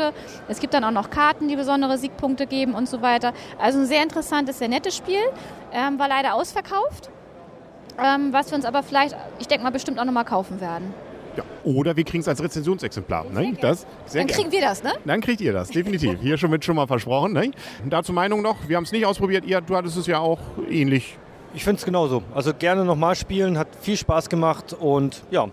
[0.48, 3.34] Es gibt dann auch noch Karten, die besondere Siegpunkte geben und so weiter.
[3.60, 5.20] Also ein sehr interessantes, sehr nettes Spiel.
[5.72, 7.10] Ähm, war leider ausverkauft.
[8.04, 10.94] Ähm, was wir uns aber vielleicht, ich denke mal, bestimmt auch nochmal kaufen werden.
[11.36, 13.26] Ja, oder wir kriegen es als Rezensionsexemplar.
[13.32, 13.56] Ne?
[13.62, 14.94] Das, sehr Dann kriegen wir das, ne?
[15.06, 16.20] Dann kriegt ihr das, definitiv.
[16.20, 17.34] Hier schon mit schon mal versprochen.
[17.34, 17.52] Ne?
[17.86, 19.46] dazu Meinung noch, wir haben es nicht ausprobiert.
[19.46, 21.16] Ihr, du hattest es ja auch ähnlich
[21.54, 22.24] Ich finde es genauso.
[22.34, 25.48] Also gerne nochmal spielen, hat viel Spaß gemacht und ja,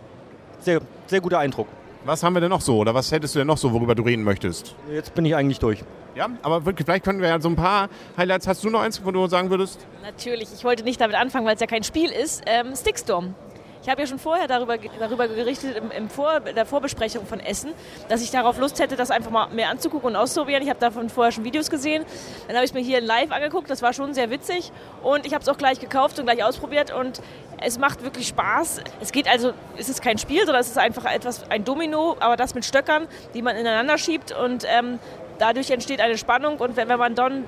[0.61, 1.69] sehr, sehr guter Eindruck.
[2.07, 4.03] Was haben wir denn noch so oder was hättest du denn noch so, worüber du
[4.03, 4.75] reden möchtest?
[4.93, 5.83] Jetzt bin ich eigentlich durch.
[6.15, 7.89] Ja, aber vielleicht können wir ja so ein paar
[8.19, 8.47] Highlights.
[8.47, 9.87] Hast du noch eins, wo du sagen würdest?
[10.03, 12.43] Natürlich, ich wollte nicht damit anfangen, weil es ja kein Spiel ist.
[12.45, 13.35] Ähm, Stickstorm.
[13.85, 17.71] Ich habe ja schon vorher darüber, darüber gerichtet, im, im Vor, der Vorbesprechung von Essen,
[18.09, 20.63] dass ich darauf Lust hätte, das einfach mal mehr anzugucken und auszuprobieren.
[20.63, 22.03] Ich habe davon vorher schon Videos gesehen.
[22.47, 23.69] Dann habe ich mir hier live angeguckt.
[23.69, 24.73] Das war schon sehr witzig.
[25.03, 26.95] Und ich habe es auch gleich gekauft und gleich ausprobiert.
[26.95, 27.21] Und
[27.61, 28.81] es macht wirklich Spaß.
[29.01, 32.37] Es geht also, es ist kein Spiel, sondern es ist einfach etwas, ein Domino, aber
[32.37, 34.33] das mit Stöckern, die man ineinander schiebt.
[34.33, 34.99] Und ähm,
[35.45, 37.45] dadurch entsteht eine Spannung und wenn, wenn man dann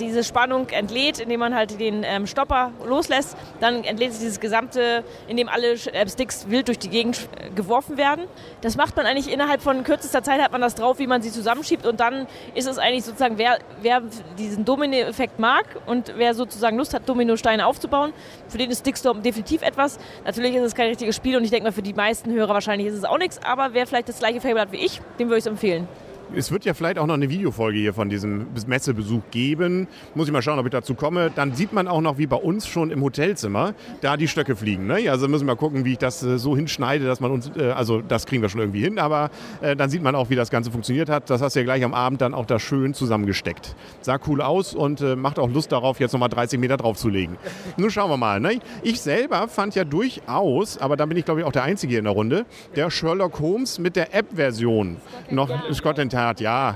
[0.00, 5.04] diese Spannung entlädt, indem man halt den ähm, Stopper loslässt, dann entlädt sich dieses gesamte,
[5.28, 8.24] indem alle äh, Sticks wild durch die Gegend äh, geworfen werden.
[8.62, 11.30] Das macht man eigentlich innerhalb von kürzester Zeit, hat man das drauf, wie man sie
[11.30, 14.00] zusammenschiebt und dann ist es eigentlich sozusagen, wer, wer
[14.38, 18.14] diesen Domino-Effekt mag und wer sozusagen Lust hat, Dominosteine aufzubauen,
[18.48, 19.98] für den ist Stickstorm definitiv etwas.
[20.24, 22.88] Natürlich ist es kein richtiges Spiel und ich denke mal, für die meisten Hörer wahrscheinlich
[22.88, 25.36] ist es auch nichts, aber wer vielleicht das gleiche Fable hat wie ich, dem würde
[25.38, 25.86] ich es empfehlen.
[26.34, 29.86] Es wird ja vielleicht auch noch eine Videofolge hier von diesem Messebesuch geben.
[30.14, 31.30] Muss ich mal schauen, ob ich dazu komme.
[31.34, 34.86] Dann sieht man auch noch, wie bei uns schon im Hotelzimmer, da die Stöcke fliegen.
[34.86, 35.08] Ne?
[35.08, 37.70] Also müssen wir mal gucken, wie ich das äh, so hinschneide, dass man uns, äh,
[37.70, 40.50] also das kriegen wir schon irgendwie hin, aber äh, dann sieht man auch, wie das
[40.50, 41.30] Ganze funktioniert hat.
[41.30, 43.76] Das hast du ja gleich am Abend dann auch da schön zusammengesteckt.
[44.00, 47.36] Sah cool aus und macht auch Lust darauf, jetzt nochmal 30 Meter draufzulegen.
[47.76, 48.40] Nun schauen wir mal.
[48.40, 48.60] Ne?
[48.82, 51.98] Ich selber fand ja durchaus, aber da bin ich glaube ich auch der Einzige hier
[52.00, 54.96] in der Runde, der Sherlock Holmes mit der App-Version
[55.30, 56.74] noch Scotland Tat, ja.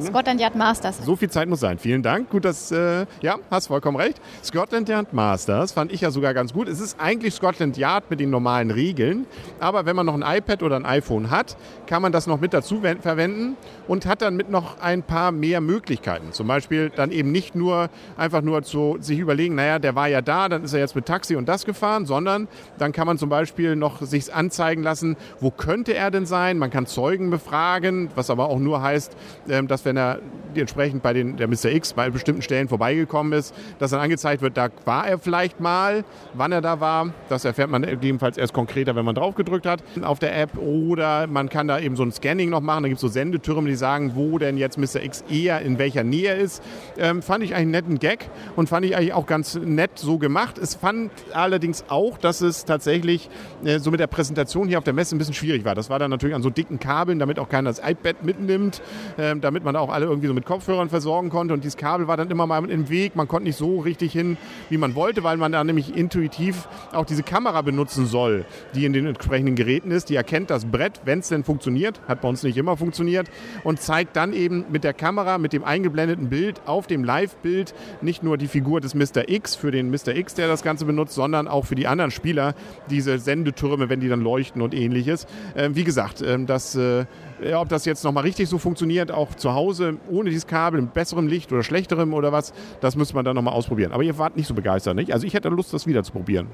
[0.00, 0.98] Scotland Yard Masters.
[1.04, 1.78] So viel Zeit muss sein.
[1.78, 2.30] Vielen Dank.
[2.30, 4.20] Gut, dass, äh, ja, hast vollkommen recht.
[4.42, 6.68] Scotland Yard Masters fand ich ja sogar ganz gut.
[6.68, 9.26] Es ist eigentlich Scotland Yard mit den normalen Regeln,
[9.60, 11.56] aber wenn man noch ein iPad oder ein iPhone hat,
[11.86, 13.56] kann man das noch mit dazu verwenden
[13.88, 16.32] und hat dann mit noch ein paar mehr Möglichkeiten.
[16.32, 20.22] Zum Beispiel dann eben nicht nur einfach nur zu sich überlegen, naja, der war ja
[20.22, 23.28] da, dann ist er jetzt mit Taxi und das gefahren, sondern dann kann man zum
[23.28, 26.58] Beispiel noch sich anzeigen lassen, wo könnte er denn sein?
[26.58, 29.16] Man kann Zeugen befragen, was aber auch nur heißt,
[29.48, 30.20] ähm, dass wenn er
[30.54, 31.66] entsprechend bei den, der Mr.
[31.66, 36.04] X bei bestimmten Stellen vorbeigekommen ist, dass dann angezeigt wird, da war er vielleicht mal,
[36.34, 37.12] wann er da war.
[37.28, 40.56] Das erfährt man gegebenenfalls erst konkreter, wenn man drauf gedrückt hat auf der App.
[40.58, 42.84] Oder man kann da eben so ein Scanning noch machen.
[42.84, 45.02] Da gibt es so Sendetürme, die sagen, wo denn jetzt Mr.
[45.02, 46.62] X eher in welcher Nähe ist.
[46.98, 50.18] Ähm, fand ich eigentlich einen netten Gag und fand ich eigentlich auch ganz nett so
[50.18, 50.58] gemacht.
[50.58, 53.28] Es fand allerdings auch, dass es tatsächlich
[53.64, 55.74] äh, so mit der Präsentation hier auf der Messe ein bisschen schwierig war.
[55.74, 58.82] Das war dann natürlich an so dicken Kabeln, damit auch keiner das iPad mitnimmt,
[59.18, 61.54] ähm, damit man auch alle irgendwie so mit Kopfhörern versorgen konnte.
[61.54, 63.14] Und dieses Kabel war dann immer mal im Weg.
[63.14, 64.36] Man konnte nicht so richtig hin,
[64.70, 68.92] wie man wollte, weil man da nämlich intuitiv auch diese Kamera benutzen soll, die in
[68.92, 70.08] den entsprechenden Geräten ist.
[70.08, 72.00] Die erkennt das Brett, wenn es denn funktioniert.
[72.08, 73.28] Hat bei uns nicht immer funktioniert.
[73.62, 78.22] Und zeigt dann eben mit der Kamera, mit dem eingeblendeten Bild auf dem Live-Bild nicht
[78.22, 79.28] nur die Figur des Mr.
[79.28, 80.16] X für den Mr.
[80.16, 82.54] X, der das Ganze benutzt, sondern auch für die anderen Spieler
[82.88, 85.26] diese Sendetürme, wenn die dann leuchten und ähnliches.
[85.56, 87.04] Ähm, wie gesagt, ähm, das äh,
[87.52, 91.26] ob das jetzt nochmal richtig so funktioniert, auch zu Hause ohne dieses Kabel, mit besserem
[91.26, 93.92] Licht oder schlechterem oder was, das müsste man dann nochmal ausprobieren.
[93.92, 95.12] Aber ihr wart nicht so begeistert, nicht?
[95.12, 96.48] Also ich hätte Lust, das wieder zu probieren.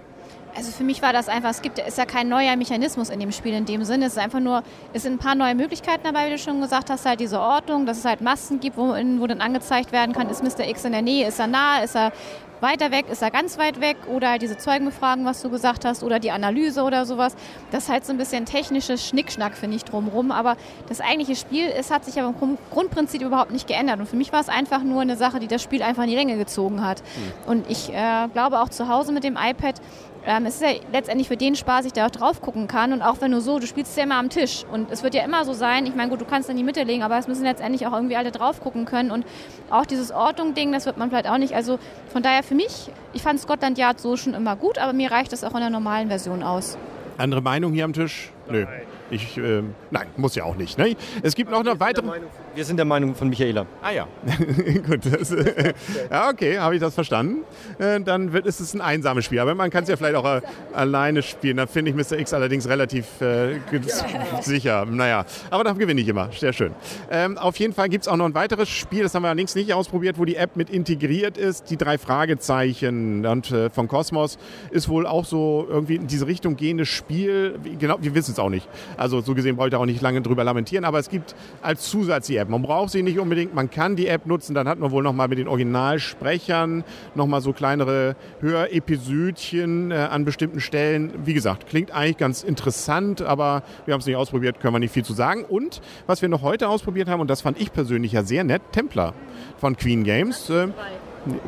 [0.56, 3.30] Also für mich war das einfach, es gibt, ist ja kein neuer Mechanismus in dem
[3.30, 4.06] Spiel in dem Sinne.
[4.06, 6.90] Es ist einfach nur, es sind ein paar neue Möglichkeiten dabei, wie du schon gesagt
[6.90, 10.28] hast, halt diese Ordnung, dass es halt Masten gibt, wo, wo dann angezeigt werden kann,
[10.28, 10.68] ist Mr.
[10.68, 12.12] X in der Nähe, ist er nah, ist er
[12.60, 16.18] weiter weg, ist er ganz weit weg oder diese Zeugenbefragen, was du gesagt hast, oder
[16.18, 17.34] die Analyse oder sowas.
[17.70, 20.30] Das ist halt so ein bisschen technisches Schnickschnack, finde ich, drumherum.
[20.30, 20.56] Aber
[20.88, 24.00] das eigentliche Spiel, es hat sich aber im Grundprinzip überhaupt nicht geändert.
[24.00, 26.16] Und für mich war es einfach nur eine Sache, die das Spiel einfach in die
[26.16, 27.02] Länge gezogen hat.
[27.02, 27.50] Mhm.
[27.50, 29.80] Und ich äh, glaube auch zu Hause mit dem iPad,
[30.26, 32.92] ähm, es ist ja letztendlich für den Spaß, ich da auch drauf gucken kann.
[32.92, 34.64] Und auch wenn du so, du spielst ja immer am Tisch.
[34.70, 36.82] Und es wird ja immer so sein, ich meine, gut, du kannst in die Mitte
[36.82, 39.10] legen, aber es müssen letztendlich auch irgendwie alle drauf gucken können.
[39.10, 39.24] Und
[39.70, 41.54] auch dieses Ordnung-Ding, das wird man vielleicht auch nicht.
[41.54, 41.78] Also
[42.12, 45.32] von daher für mich, ich fand Scotland Yard so schon immer gut, aber mir reicht
[45.32, 46.76] das auch in der normalen Version aus.
[47.18, 48.30] Andere Meinung hier am Tisch?
[48.48, 48.66] Nö.
[49.10, 50.78] Ich, äh, nein, muss ja auch nicht.
[50.78, 50.96] Ne?
[51.22, 52.06] Es gibt noch eine weitere.
[52.54, 53.66] Wir sind der Meinung von Michaela.
[53.82, 54.06] Ah ja,
[54.86, 55.00] gut.
[55.04, 55.74] Das, äh,
[56.10, 57.44] ja, okay, habe ich das verstanden.
[57.78, 59.40] Äh, dann wird, ist es ein einsames Spiel.
[59.40, 60.40] Aber man kann es ja vielleicht auch äh,
[60.72, 61.56] alleine spielen.
[61.56, 62.18] Da finde ich Mr.
[62.18, 63.60] X allerdings relativ äh,
[64.42, 64.86] sicher.
[64.86, 66.30] Naja, aber da gewinne ich immer.
[66.32, 66.72] Sehr schön.
[67.10, 69.54] Ähm, auf jeden Fall gibt es auch noch ein weiteres Spiel, das haben wir allerdings
[69.54, 71.70] nicht ausprobiert, wo die App mit integriert ist.
[71.70, 74.38] Die drei Fragezeichen und, äh, von Cosmos
[74.70, 77.58] ist wohl auch so irgendwie in diese Richtung gehendes Spiel.
[77.78, 78.68] Genau, wir wissen es auch nicht.
[79.00, 82.26] Also so gesehen wollte ich auch nicht lange drüber lamentieren, aber es gibt als Zusatz
[82.26, 82.50] die App.
[82.50, 85.26] Man braucht sie nicht unbedingt, man kann die App nutzen, dann hat man wohl nochmal
[85.28, 86.84] mit den Originalsprechern
[87.14, 91.12] nochmal so kleinere Hörepisödchen äh, an bestimmten Stellen.
[91.24, 94.92] Wie gesagt, klingt eigentlich ganz interessant, aber wir haben es nicht ausprobiert, können wir nicht
[94.92, 95.46] viel zu sagen.
[95.48, 98.60] Und was wir noch heute ausprobiert haben, und das fand ich persönlich ja sehr nett,
[98.72, 99.14] Templar
[99.56, 100.50] von Queen Games.
[100.50, 100.68] Äh,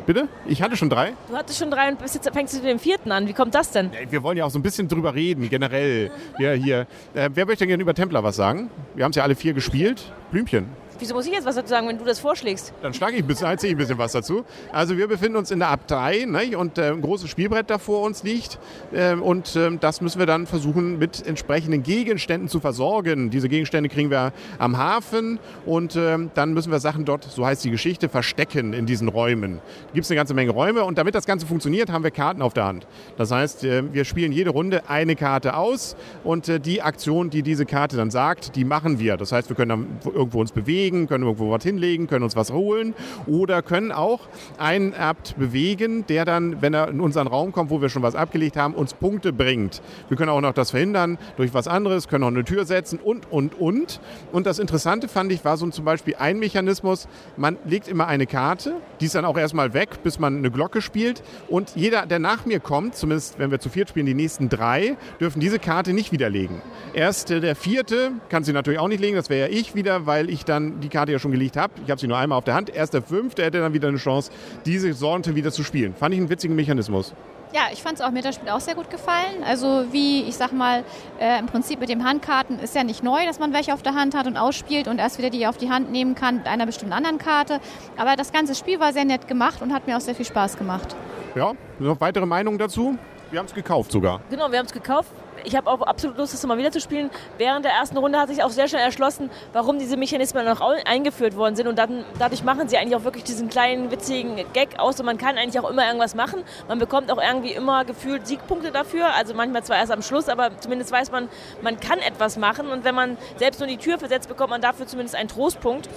[0.05, 0.27] Bitte?
[0.45, 1.13] Ich hatte schon drei.
[1.29, 3.27] Du hattest schon drei und bis jetzt fängst du mit dem vierten an.
[3.27, 3.91] Wie kommt das denn?
[4.09, 6.11] Wir wollen ja auch so ein bisschen drüber reden, generell.
[6.39, 6.87] Ja, hier.
[7.13, 8.69] Äh, wer möchte gerne über Templar was sagen?
[8.95, 10.11] Wir haben es ja alle vier gespielt.
[10.31, 10.67] Blümchen.
[11.03, 12.71] Wieso muss ich jetzt was dazu sagen, wenn du das vorschlägst?
[12.81, 14.45] Dann schlage ich ein bisschen, ich ein bisschen was dazu.
[14.71, 18.03] Also wir befinden uns in der Abtei ne, und äh, ein großes Spielbrett da vor
[18.03, 18.57] uns liegt.
[18.93, 23.31] Ähm, und ähm, das müssen wir dann versuchen mit entsprechenden Gegenständen zu versorgen.
[23.31, 27.65] Diese Gegenstände kriegen wir am Hafen und ähm, dann müssen wir Sachen dort, so heißt
[27.65, 29.59] die Geschichte, verstecken in diesen Räumen.
[29.87, 32.41] Da gibt es eine ganze Menge Räume und damit das Ganze funktioniert, haben wir Karten
[32.41, 32.87] auf der Hand.
[33.17, 37.43] Das heißt, äh, wir spielen jede Runde eine Karte aus und äh, die Aktion, die
[37.43, 39.17] diese Karte dann sagt, die machen wir.
[39.17, 42.51] Das heißt, wir können dann irgendwo uns bewegen, können irgendwo was hinlegen, können uns was
[42.51, 42.93] holen
[43.27, 44.21] oder können auch
[44.57, 48.15] einen Abt bewegen, der dann, wenn er in unseren Raum kommt, wo wir schon was
[48.15, 49.81] abgelegt haben, uns Punkte bringt.
[50.07, 53.31] Wir können auch noch das verhindern durch was anderes, können auch eine Tür setzen und,
[53.31, 53.99] und, und.
[54.31, 58.27] Und das Interessante fand ich, war so zum Beispiel ein Mechanismus, man legt immer eine
[58.27, 62.19] Karte, die ist dann auch erstmal weg, bis man eine Glocke spielt und jeder, der
[62.19, 65.93] nach mir kommt, zumindest wenn wir zu viert spielen, die nächsten drei, dürfen diese Karte
[65.93, 66.61] nicht widerlegen.
[66.93, 70.29] Erst der vierte kann sie natürlich auch nicht legen, das wäre ja ich wieder, weil
[70.29, 71.73] ich dann die Karte ja schon gelegt habe.
[71.83, 72.69] Ich habe sie nur einmal auf der Hand.
[72.69, 74.31] Erst der fünfte hätte dann wieder eine Chance,
[74.65, 75.93] diese Sorte wieder zu spielen.
[75.95, 77.13] Fand ich einen witzigen Mechanismus.
[77.53, 79.43] Ja, ich fand es auch mir das Spiel auch sehr gut gefallen.
[79.45, 80.83] Also wie, ich sag mal,
[81.19, 83.93] äh, im Prinzip mit dem Handkarten ist ja nicht neu, dass man welche auf der
[83.93, 86.65] Hand hat und ausspielt und erst wieder die auf die Hand nehmen kann mit einer
[86.65, 87.59] bestimmten anderen Karte.
[87.95, 90.57] Aber das ganze Spiel war sehr nett gemacht und hat mir auch sehr viel Spaß
[90.57, 90.95] gemacht.
[91.35, 92.97] Ja, noch weitere Meinungen dazu?
[93.29, 94.21] Wir haben es gekauft sogar.
[94.31, 95.11] Genau, wir haben es gekauft.
[95.45, 97.09] Ich habe auch absolut Lust, das mal wieder zu spielen.
[97.37, 101.35] Während der ersten Runde hat sich auch sehr schnell erschlossen, warum diese Mechanismen noch eingeführt
[101.35, 101.67] worden sind.
[101.67, 104.99] Und dann, dadurch machen sie eigentlich auch wirklich diesen kleinen, witzigen Gag aus.
[104.99, 106.43] Und man kann eigentlich auch immer irgendwas machen.
[106.67, 109.13] Man bekommt auch irgendwie immer gefühlt Siegpunkte dafür.
[109.15, 111.27] Also manchmal zwar erst am Schluss, aber zumindest weiß man,
[111.61, 112.67] man kann etwas machen.
[112.69, 115.89] Und wenn man selbst nur die Tür versetzt, bekommt man dafür zumindest einen Trostpunkt.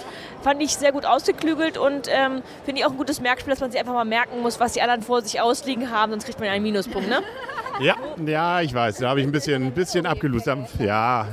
[0.42, 3.70] Fand ich sehr gut ausgeklügelt und ähm, finde ich auch ein gutes Merkspiel, dass man
[3.70, 6.12] sich einfach mal merken muss, was die anderen vor sich ausliegen haben.
[6.12, 7.22] Sonst kriegt man einen Minuspunkt, ne?
[7.80, 8.98] Ja, ja, ich weiß.
[8.98, 10.48] Da habe ich ein bisschen, ein bisschen abgelust.
[10.78, 11.26] Ja,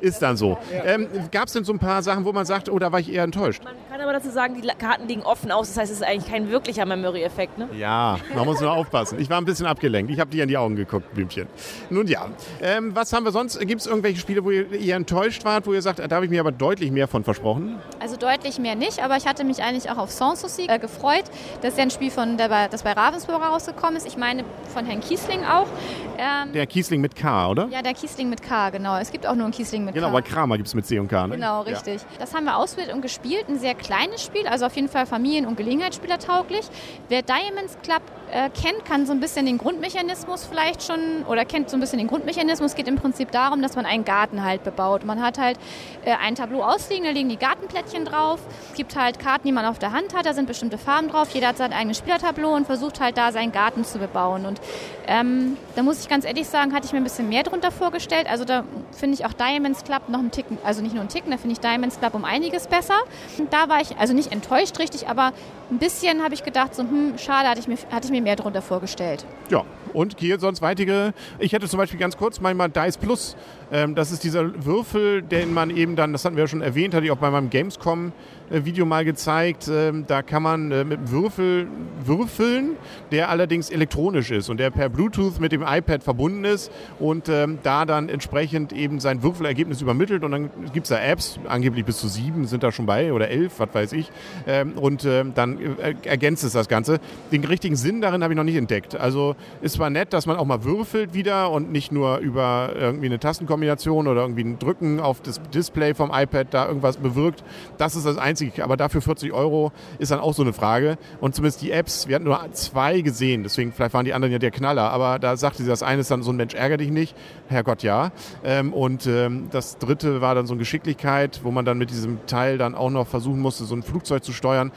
[0.00, 0.58] ist dann so.
[0.84, 3.12] Ähm, Gab es denn so ein paar Sachen, wo man sagt, oh, da war ich
[3.12, 3.62] eher enttäuscht?
[3.62, 5.68] Man kann aber dazu sagen, die Karten liegen offen aus.
[5.68, 7.68] Das heißt, es ist eigentlich kein wirklicher Memory-Effekt, ne?
[7.78, 9.18] Ja, man muss nur aufpassen.
[9.20, 10.10] Ich war ein bisschen abgelenkt.
[10.10, 11.46] Ich habe dir in die Augen geguckt, Blümchen.
[11.90, 12.26] Nun ja,
[12.62, 13.58] ähm, was haben wir sonst?
[13.60, 16.30] Gibt es irgendwelche Spiele, wo ihr eher enttäuscht wart, wo ihr sagt, da habe ich
[16.30, 17.78] mir aber deutlich mehr von versprochen?
[18.00, 21.24] Also deutlich mehr nicht, aber ich hatte mich eigentlich auch auf Sans Souci äh, gefreut.
[21.62, 24.06] Das ist ja ein Spiel, von der, das bei Ravensburger rausgekommen ist.
[24.06, 25.66] Ich meine von Herrn Kiesling auch.
[26.16, 27.66] Ähm, Der Kiesling mit K, oder?
[27.70, 28.96] ja, der Kiesling mit K, genau.
[28.98, 30.12] Es gibt auch nur einen Kiesling mit Genau, K.
[30.12, 31.34] bei Kramer gibt es mit C und K, ne?
[31.36, 32.00] Genau, richtig.
[32.18, 33.46] Das haben wir ausprobiert und gespielt.
[33.48, 36.66] Ein sehr kleines Spiel, also auf jeden Fall Familien- und Gelegenheitsspieler tauglich.
[37.08, 38.02] Wer Diamonds Club
[38.34, 41.98] äh, kennt, kann so ein bisschen den Grundmechanismus vielleicht schon oder kennt so ein bisschen
[41.98, 42.72] den Grundmechanismus.
[42.72, 45.04] Es geht im Prinzip darum, dass man einen Garten halt bebaut.
[45.04, 45.56] Man hat halt
[46.04, 48.40] äh, ein Tableau ausliegen, da liegen die Gartenplättchen drauf.
[48.70, 51.28] Es gibt halt Karten, die man auf der Hand hat, da sind bestimmte Farben drauf.
[51.32, 54.46] Jeder hat sein eigenes Spielertableau und versucht halt da seinen Garten zu bebauen.
[54.46, 54.60] Und
[55.06, 58.26] ähm, da muss ich ganz ehrlich sagen, hatte ich mir ein bisschen mehr drunter vorgestellt.
[58.28, 61.30] Also da finde ich auch Diamonds Club noch einen Ticken, also nicht nur einen Ticken,
[61.30, 62.96] da finde ich Diamonds Club um einiges besser.
[63.38, 65.32] Und da war ich also nicht enttäuscht richtig, aber
[65.70, 68.36] ein bisschen habe ich gedacht, so hm, schade, hatte ich mir, hatte ich mir mehr
[68.36, 69.24] drunter vorgestellt.
[69.50, 71.12] Ja, und hier sonst weitere.
[71.38, 73.36] Ich hätte zum Beispiel ganz kurz manchmal Dice Plus.
[73.74, 76.94] Ähm, das ist dieser Würfel, den man eben dann, das hatten wir ja schon erwähnt,
[76.94, 79.68] hatte ich auch bei meinem Gamescom-Video mal gezeigt.
[79.68, 81.66] Ähm, da kann man äh, mit einem Würfel
[82.04, 82.76] würfeln,
[83.10, 87.58] der allerdings elektronisch ist und der per Bluetooth mit dem iPad verbunden ist und ähm,
[87.64, 90.22] da dann entsprechend eben sein Würfelergebnis übermittelt.
[90.22, 93.28] Und dann gibt es da Apps, angeblich bis zu sieben sind da schon bei oder
[93.28, 94.12] elf, was weiß ich.
[94.46, 97.00] Ähm, und ähm, dann äh, ergänzt es das Ganze.
[97.32, 98.94] Den richtigen Sinn darin habe ich noch nicht entdeckt.
[98.94, 103.06] Also ist zwar nett, dass man auch mal würfelt wieder und nicht nur über irgendwie
[103.06, 107.44] eine Tastenkombination oder irgendwie ein Drücken auf das Display vom iPad da irgendwas bewirkt.
[107.78, 108.64] Das ist das Einzige.
[108.64, 110.98] Aber dafür 40 Euro ist dann auch so eine Frage.
[111.20, 114.38] Und zumindest die Apps, wir hatten nur zwei gesehen, deswegen vielleicht waren die anderen ja
[114.38, 114.90] der Knaller.
[114.90, 117.16] Aber da sagte sie, das eine ist dann so ein Mensch ärger dich nicht.
[117.48, 118.12] Herrgott, ja.
[118.44, 122.26] Ähm, und ähm, das dritte war dann so eine Geschicklichkeit, wo man dann mit diesem
[122.26, 124.72] Teil dann auch noch versuchen musste, so ein Flugzeug zu steuern.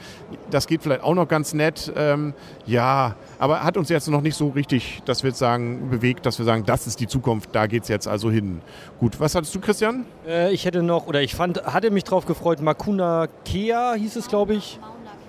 [0.50, 1.92] Das geht vielleicht auch noch ganz nett.
[1.96, 2.34] Ähm,
[2.66, 6.38] ja, aber hat uns jetzt noch nicht so richtig, dass wir jetzt sagen, bewegt, dass
[6.38, 8.60] wir sagen, das ist die Zukunft, da geht es jetzt also hin.
[8.98, 10.06] Gut, was hattest du, Christian?
[10.26, 14.28] Äh, ich hätte noch, oder ich fand, hatte mich drauf gefreut, Makuna Kea hieß es,
[14.28, 14.80] glaube ich.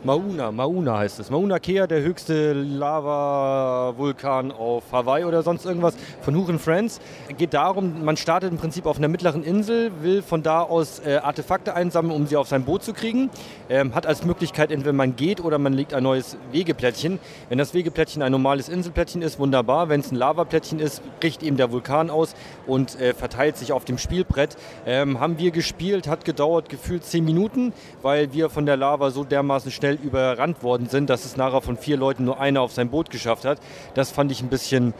[0.06, 1.30] Mauna, Mauna heißt es.
[1.30, 7.02] Mauna Kea, der höchste Lava-Vulkan auf Hawaii oder sonst irgendwas von Huchen Friends.
[7.38, 11.18] Geht darum, man startet im Prinzip auf einer mittleren Insel, will von da aus äh,
[11.18, 13.30] Artefakte einsammeln, um sie auf sein Boot zu kriegen.
[13.70, 17.20] Ähm, hat als Möglichkeit entweder man geht oder man legt ein neues Wegeplättchen.
[17.50, 19.90] Wenn das Wegeplättchen ein normales Inselplättchen ist, wunderbar.
[19.90, 22.36] Wenn es ein Lavaplättchen ist, bricht eben der Vulkan aus
[22.68, 24.56] und äh, verteilt sich auf dem Spielbrett.
[24.86, 29.26] Ähm, haben wir gespielt, hat gedauert gefühlt 10 Minuten, weil wir von der Lava so
[29.26, 32.72] dermaßen schnell schnell überrannt worden sind, dass es nachher von vier Leuten nur einer auf
[32.72, 33.60] sein Boot geschafft hat.
[33.94, 34.94] Das fand ich ein bisschen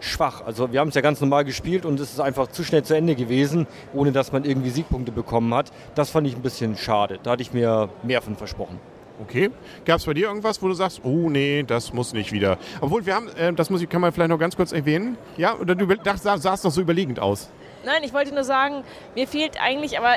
[0.00, 0.42] schwach.
[0.44, 2.94] Also wir haben es ja ganz normal gespielt und es ist einfach zu schnell zu
[2.94, 5.72] Ende gewesen, ohne dass man irgendwie Siegpunkte bekommen hat.
[5.94, 7.18] Das fand ich ein bisschen schade.
[7.22, 8.78] Da hatte ich mir mehr von versprochen.
[9.22, 9.50] Okay.
[9.84, 12.58] Gab es bei dir irgendwas, wo du sagst, oh nee, das muss nicht wieder?
[12.80, 15.16] Obwohl wir haben, äh, das muss ich, kann man vielleicht noch ganz kurz erwähnen.
[15.36, 17.48] Ja, oder du sahst noch so überlegend aus.
[17.86, 18.82] Nein, ich wollte nur sagen,
[19.14, 20.16] mir fehlt eigentlich, aber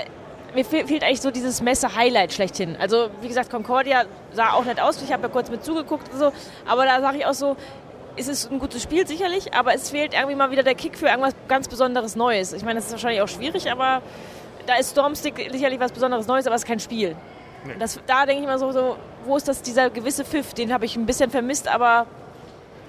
[0.56, 2.76] mir fehlt eigentlich so dieses Messe-Highlight schlechthin.
[2.80, 5.02] Also wie gesagt, Concordia sah auch nett aus.
[5.02, 6.32] Ich habe ja kurz mit zugeguckt und so.
[6.66, 7.56] Aber da sage ich auch so,
[8.16, 11.08] es ist ein gutes Spiel sicherlich, aber es fehlt irgendwie mal wieder der Kick für
[11.08, 12.54] irgendwas ganz Besonderes Neues.
[12.54, 14.02] Ich meine, das ist wahrscheinlich auch schwierig, aber
[14.66, 17.16] da ist Stormstick sicherlich was Besonderes Neues, aber es ist kein Spiel.
[17.66, 17.74] Nee.
[17.80, 20.54] Das, da denke ich mal so, so, wo ist das dieser gewisse Pfiff?
[20.54, 22.08] Den habe ich ein bisschen vermisst, aber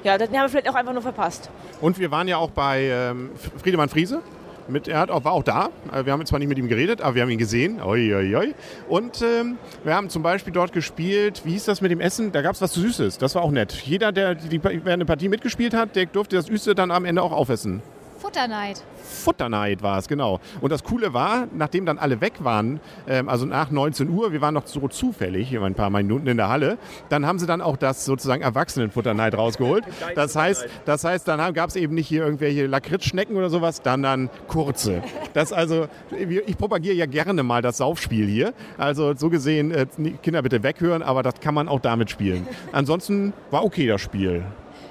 [0.04, 1.50] ja, den haben wir vielleicht auch einfach nur verpasst.
[1.80, 3.30] Und wir waren ja auch bei ähm,
[3.62, 4.22] Friedemann Friese
[4.68, 5.70] mit, er hat war auch da.
[5.92, 7.80] Äh, wir haben zwar nicht mit ihm geredet, aber wir haben ihn gesehen.
[7.82, 8.54] Oi, oi, oi.
[8.88, 12.32] Und ähm, wir haben zum Beispiel dort gespielt, wie hieß das mit dem Essen?
[12.32, 13.18] Da gab es was Süßes.
[13.18, 13.72] Das war auch nett.
[13.72, 17.22] Jeder, der die, wer eine Partie mitgespielt hat, der durfte das Süße dann am Ende
[17.22, 17.82] auch aufessen.
[18.18, 18.82] Futterneid.
[19.02, 20.40] Futterneid war es, genau.
[20.60, 24.40] Und das Coole war, nachdem dann alle weg waren, ähm, also nach 19 Uhr, wir
[24.40, 26.78] waren noch so zufällig, ein paar Minuten in der Halle,
[27.08, 29.84] dann haben sie dann auch das sozusagen Erwachsenenfutterneid rausgeholt.
[30.14, 34.02] Das heißt, das heißt dann gab es eben nicht hier irgendwelche Lakritzschnecken oder sowas, dann
[34.02, 35.02] dann kurze.
[35.34, 35.86] Das also,
[36.18, 38.52] ich propagiere ja gerne mal das Saufspiel hier.
[38.76, 39.86] Also so gesehen, äh,
[40.22, 42.46] Kinder bitte weghören, aber das kann man auch damit spielen.
[42.72, 44.44] Ansonsten war okay das Spiel.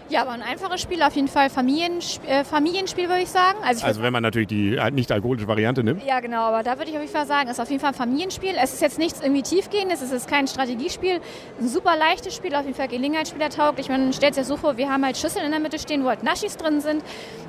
[0.10, 3.58] Ja, aber ein einfaches Spiel, auf jeden Fall Familiensp äh, Familienspiel, würde ich sagen.
[3.64, 6.04] Also, ich also wenn man natürlich die halt nicht alkoholische Variante nimmt.
[6.06, 7.92] Ja, genau, aber da würde ich auf jeden Fall sagen, es ist auf jeden Fall
[7.92, 8.56] ein Familienspiel.
[8.62, 11.20] Es ist jetzt nichts irgendwie tiefgehendes, es ist kein Strategiespiel.
[11.60, 13.88] Ein super leichtes Spiel, auf jeden Fall Gelegenheitsspieler taugt.
[13.90, 16.10] Man stellt sich ja so vor, wir haben halt Schüsseln in der Mitte stehen, wo
[16.10, 17.04] halt Naschis drin sind.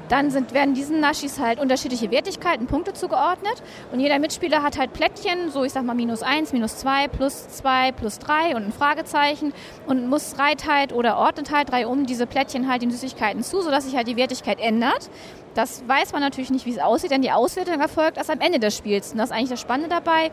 [0.08, 3.62] Dann sind, werden diesen Naschis halt unterschiedliche Wertigkeiten, Punkte zugeordnet.
[3.92, 7.48] Und jeder Mitspieler hat halt Plättchen, so ich sag mal minus eins, minus zwei, plus
[7.48, 9.52] zwei, plus drei und ein Fragezeichen
[9.86, 13.60] und muss reiht halt oder ordnet halt drei um diese Plättchen halt den Süßigkeiten zu,
[13.60, 15.10] sodass sich halt die Wertigkeit ändert.
[15.54, 18.60] Das weiß man natürlich nicht, wie es aussieht, denn die Auswertung erfolgt erst am Ende
[18.60, 19.10] des Spiels.
[19.10, 20.30] Und das ist eigentlich das Spannende dabei.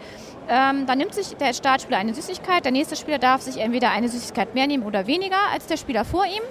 [0.47, 4.07] Ähm, dann nimmt sich der Startspieler eine Süßigkeit, der nächste Spieler darf sich entweder eine
[4.07, 6.43] Süßigkeit mehr nehmen oder weniger als der Spieler vor ihm.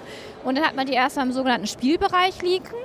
[0.43, 2.75] Und dann hat man die erste im sogenannten Spielbereich liegen.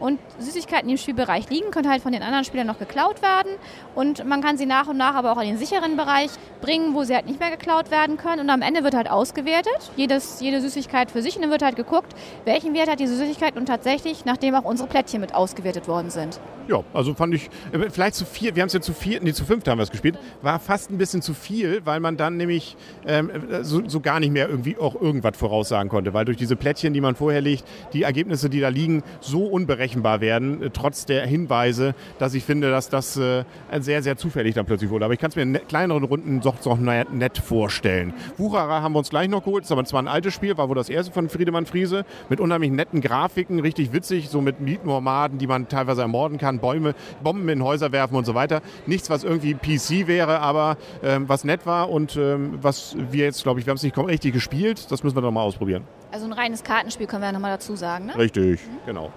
[0.00, 3.52] Und Süßigkeiten, die im Spielbereich liegen, können halt von den anderen Spielern noch geklaut werden.
[3.94, 7.04] Und man kann sie nach und nach aber auch in den sicheren Bereich bringen, wo
[7.04, 8.40] sie halt nicht mehr geklaut werden können.
[8.40, 11.36] Und am Ende wird halt ausgewertet, jedes, jede Süßigkeit für sich.
[11.36, 14.88] Und dann wird halt geguckt, welchen Wert hat diese Süßigkeit und tatsächlich, nachdem auch unsere
[14.88, 16.40] Plättchen mit ausgewertet worden sind.
[16.70, 19.32] Ja, also fand ich, äh, vielleicht zu vier, wir haben es ja zu vier, nee,
[19.32, 22.36] zu fünf haben wir es gespielt, war fast ein bisschen zu viel, weil man dann
[22.36, 23.30] nämlich ähm,
[23.62, 27.00] so, so, gar nicht mehr irgendwie auch irgendwas voraussagen konnte, weil durch diese Plättchen, die
[27.00, 29.46] man vorher legt, die Ergebnisse, die da liegen, so
[29.90, 33.44] unberechenbar werden, äh, trotz der Hinweise, dass ich finde, dass das äh,
[33.78, 35.04] sehr, sehr zufällig dann plötzlich wurde.
[35.04, 38.12] Aber ich kann es mir in ne, kleineren Runden doch, doch nett vorstellen.
[38.36, 40.76] Wucherer haben wir uns gleich noch geholt, ist aber zwar ein altes Spiel, war wohl
[40.76, 45.46] das erste von Friedemann Friese, mit unheimlich netten Grafiken, richtig witzig, so mit Mietnomaden, die
[45.46, 48.62] man teilweise ermorden kann, Bäume, Bomben in Häuser werfen und so weiter.
[48.86, 53.42] Nichts, was irgendwie PC wäre, aber ähm, was nett war und ähm, was wir jetzt,
[53.42, 54.90] glaube ich, wir haben es nicht richtig gespielt.
[54.90, 55.84] Das müssen wir doch mal ausprobieren.
[56.12, 58.16] Also ein reines Kartenspiel können wir ja nochmal dazu sagen, ne?
[58.16, 58.78] Richtig, mhm.
[58.86, 59.12] genau.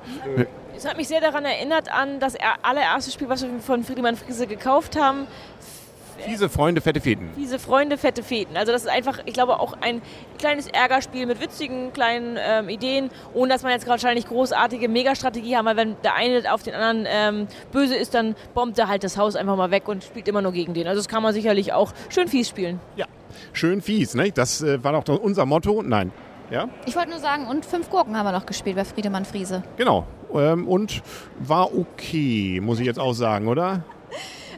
[0.75, 4.47] Es hat mich sehr daran erinnert an das allererste Spiel, was wir von Friedemann Friese
[4.47, 5.27] gekauft haben.
[6.19, 7.29] Fiese Freunde, fette Feten.
[7.35, 8.55] Fiese Freunde, fette Feten.
[8.55, 10.01] Also das ist einfach, ich glaube, auch ein
[10.37, 15.65] kleines Ärgerspiel mit witzigen kleinen ähm, Ideen, ohne dass man jetzt wahrscheinlich großartige Megastrategie haben,
[15.65, 19.17] weil wenn der eine auf den anderen ähm, böse ist, dann bombt er halt das
[19.17, 20.87] Haus einfach mal weg und spielt immer nur gegen den.
[20.87, 22.79] Also das kann man sicherlich auch schön fies spielen.
[22.95, 23.07] Ja,
[23.51, 24.13] schön fies.
[24.13, 24.31] Ne?
[24.31, 25.81] Das äh, war doch unser Motto.
[25.81, 26.11] Nein.
[26.53, 26.69] Ja?
[26.85, 29.63] Ich wollte nur sagen, und fünf Gurken haben wir noch gespielt bei Friedemann Friese.
[29.75, 30.05] Genau.
[30.35, 31.01] Ähm, und
[31.39, 33.83] war okay, muss ich jetzt auch sagen, oder?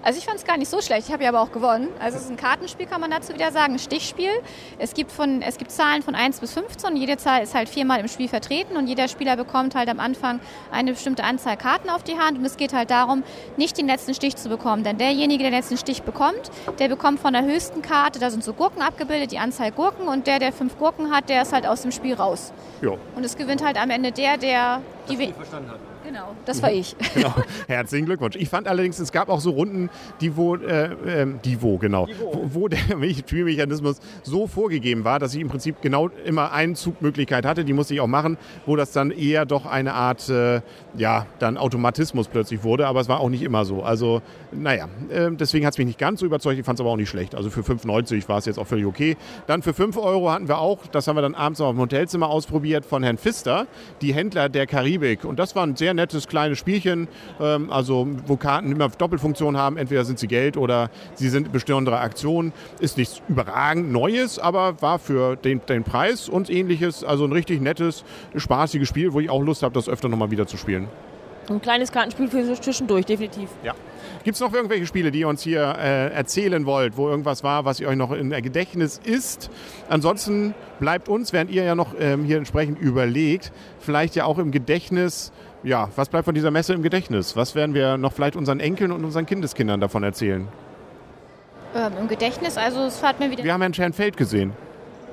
[0.05, 1.07] Also ich fand es gar nicht so schlecht.
[1.07, 1.87] Ich habe ja aber auch gewonnen.
[1.99, 4.29] Also es ist ein Kartenspiel, kann man dazu wieder sagen, ein Stichspiel.
[4.77, 7.99] Es gibt, von, es gibt Zahlen von 1 bis 15 jede Zahl ist halt viermal
[7.99, 10.39] im Spiel vertreten und jeder Spieler bekommt halt am Anfang
[10.71, 13.23] eine bestimmte Anzahl Karten auf die Hand und es geht halt darum,
[13.57, 14.83] nicht den letzten Stich zu bekommen.
[14.83, 18.43] Denn derjenige, der den letzten Stich bekommt, der bekommt von der höchsten Karte, da sind
[18.43, 21.65] so Gurken abgebildet, die Anzahl Gurken und der, der fünf Gurken hat, der ist halt
[21.65, 22.53] aus dem Spiel raus.
[22.79, 22.99] Jo.
[23.15, 25.94] Und es gewinnt halt am Ende der, der die das verstanden hat.
[26.15, 26.95] Genau, das war ich.
[27.13, 27.33] Genau.
[27.67, 28.37] Herzlichen Glückwunsch.
[28.37, 29.89] Ich fand allerdings, es gab auch so Runden,
[30.21, 32.49] die wo, äh, äh, die wo genau, die wo.
[32.53, 32.67] wo.
[32.69, 32.77] der
[33.27, 37.93] Spielmechanismus so vorgegeben war, dass ich im Prinzip genau immer eine Zugmöglichkeit hatte, die musste
[37.93, 40.61] ich auch machen, wo das dann eher doch eine Art, äh,
[40.97, 43.83] ja, dann Automatismus plötzlich wurde, aber es war auch nicht immer so.
[43.83, 46.91] Also, naja, äh, deswegen hat es mich nicht ganz so überzeugt, ich fand es aber
[46.91, 47.35] auch nicht schlecht.
[47.35, 49.17] Also für 5,90 war es jetzt auch völlig okay.
[49.47, 52.29] Dann für 5 Euro hatten wir auch, das haben wir dann abends noch im Hotelzimmer
[52.29, 53.67] ausprobiert, von Herrn Pfister,
[54.01, 55.25] die Händler der Karibik.
[55.25, 57.07] Und das war ein sehr nettes kleines Spielchen,
[57.39, 59.77] ähm, also wo Karten immer Doppelfunktion haben.
[59.77, 62.53] Entweder sind sie Geld oder sie sind besondere Aktionen.
[62.79, 67.61] Ist nichts überragend Neues, aber war für den, den Preis und ähnliches also ein richtig
[67.61, 68.03] nettes,
[68.35, 70.84] spaßiges Spiel, wo ich auch Lust habe, das öfter nochmal wieder zu spielen.
[71.49, 73.49] Ein kleines Kartenspiel für zwischendurch, definitiv.
[73.63, 73.73] Ja.
[74.23, 77.65] Gibt es noch irgendwelche Spiele, die ihr uns hier äh, erzählen wollt, wo irgendwas war,
[77.65, 79.51] was ihr euch noch in der Gedächtnis ist?
[79.87, 84.51] Ansonsten bleibt uns, während ihr ja noch ähm, hier entsprechend überlegt, vielleicht ja auch im
[84.51, 85.31] Gedächtnis,
[85.63, 87.35] ja, was bleibt von dieser Messe im Gedächtnis?
[87.35, 90.47] Was werden wir noch vielleicht unseren Enkeln und unseren Kindeskindern davon erzählen?
[91.75, 93.43] Ähm, Im Gedächtnis, also es hat mir wieder.
[93.43, 94.53] Wir haben Herrn Schernfeld gesehen.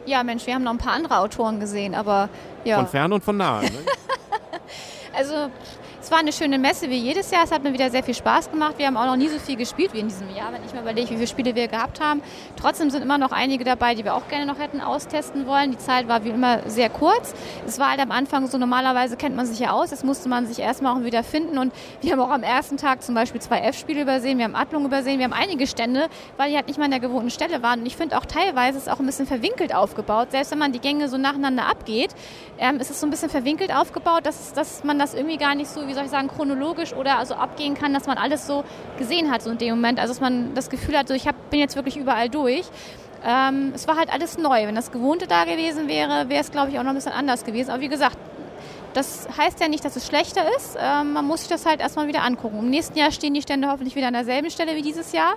[0.07, 2.29] Ja, Mensch, wir haben noch ein paar andere Autoren gesehen, aber
[2.65, 2.77] ja.
[2.77, 3.63] Von fern und von nah.
[3.63, 3.69] Ne?
[5.15, 5.51] also
[6.03, 7.45] es war eine schöne Messe wie jedes Jahr.
[7.45, 8.75] Es hat mir wieder sehr viel Spaß gemacht.
[8.77, 10.81] Wir haben auch noch nie so viel gespielt wie in diesem Jahr, wenn ich mir
[10.81, 12.23] überlege, wie viele Spiele wir gehabt haben.
[12.57, 15.71] Trotzdem sind immer noch einige dabei, die wir auch gerne noch hätten austesten wollen.
[15.71, 17.35] Die Zeit war wie immer sehr kurz.
[17.69, 19.93] Es war halt am Anfang so, normalerweise kennt man sich ja aus.
[19.93, 21.57] Jetzt musste man sich erstmal auch wieder finden.
[21.57, 24.39] Und wir haben auch am ersten Tag zum Beispiel zwei F-Spiele übersehen.
[24.39, 25.19] Wir haben Adlung übersehen.
[25.19, 27.79] Wir haben einige Stände, weil die halt nicht mal an der gewohnten Stelle waren.
[27.79, 30.33] Und ich finde auch teilweise ist es auch ein bisschen verwinkelt aufgebaut.
[30.33, 32.11] Selbst wenn man die Gänge so nacheinander abgeht,
[32.59, 35.71] ähm, ist es so ein bisschen verwinkelt aufgebaut, dass, dass man das irgendwie gar nicht
[35.71, 38.65] so, wie soll ich sagen, chronologisch oder also abgehen kann, dass man alles so
[38.99, 39.99] gesehen hat so in dem Moment.
[39.99, 42.65] Also dass man das Gefühl hat, so ich hab, bin jetzt wirklich überall durch.
[43.25, 44.67] Ähm, es war halt alles neu.
[44.67, 47.45] Wenn das Gewohnte da gewesen wäre, wäre es, glaube ich, auch noch ein bisschen anders
[47.45, 47.71] gewesen.
[47.71, 48.19] Aber wie gesagt,
[48.95, 50.77] das heißt ja nicht, dass es schlechter ist.
[50.79, 52.59] Ähm, man muss sich das halt erstmal wieder angucken.
[52.59, 55.35] Im nächsten Jahr stehen die Stände hoffentlich wieder an derselben Stelle wie dieses Jahr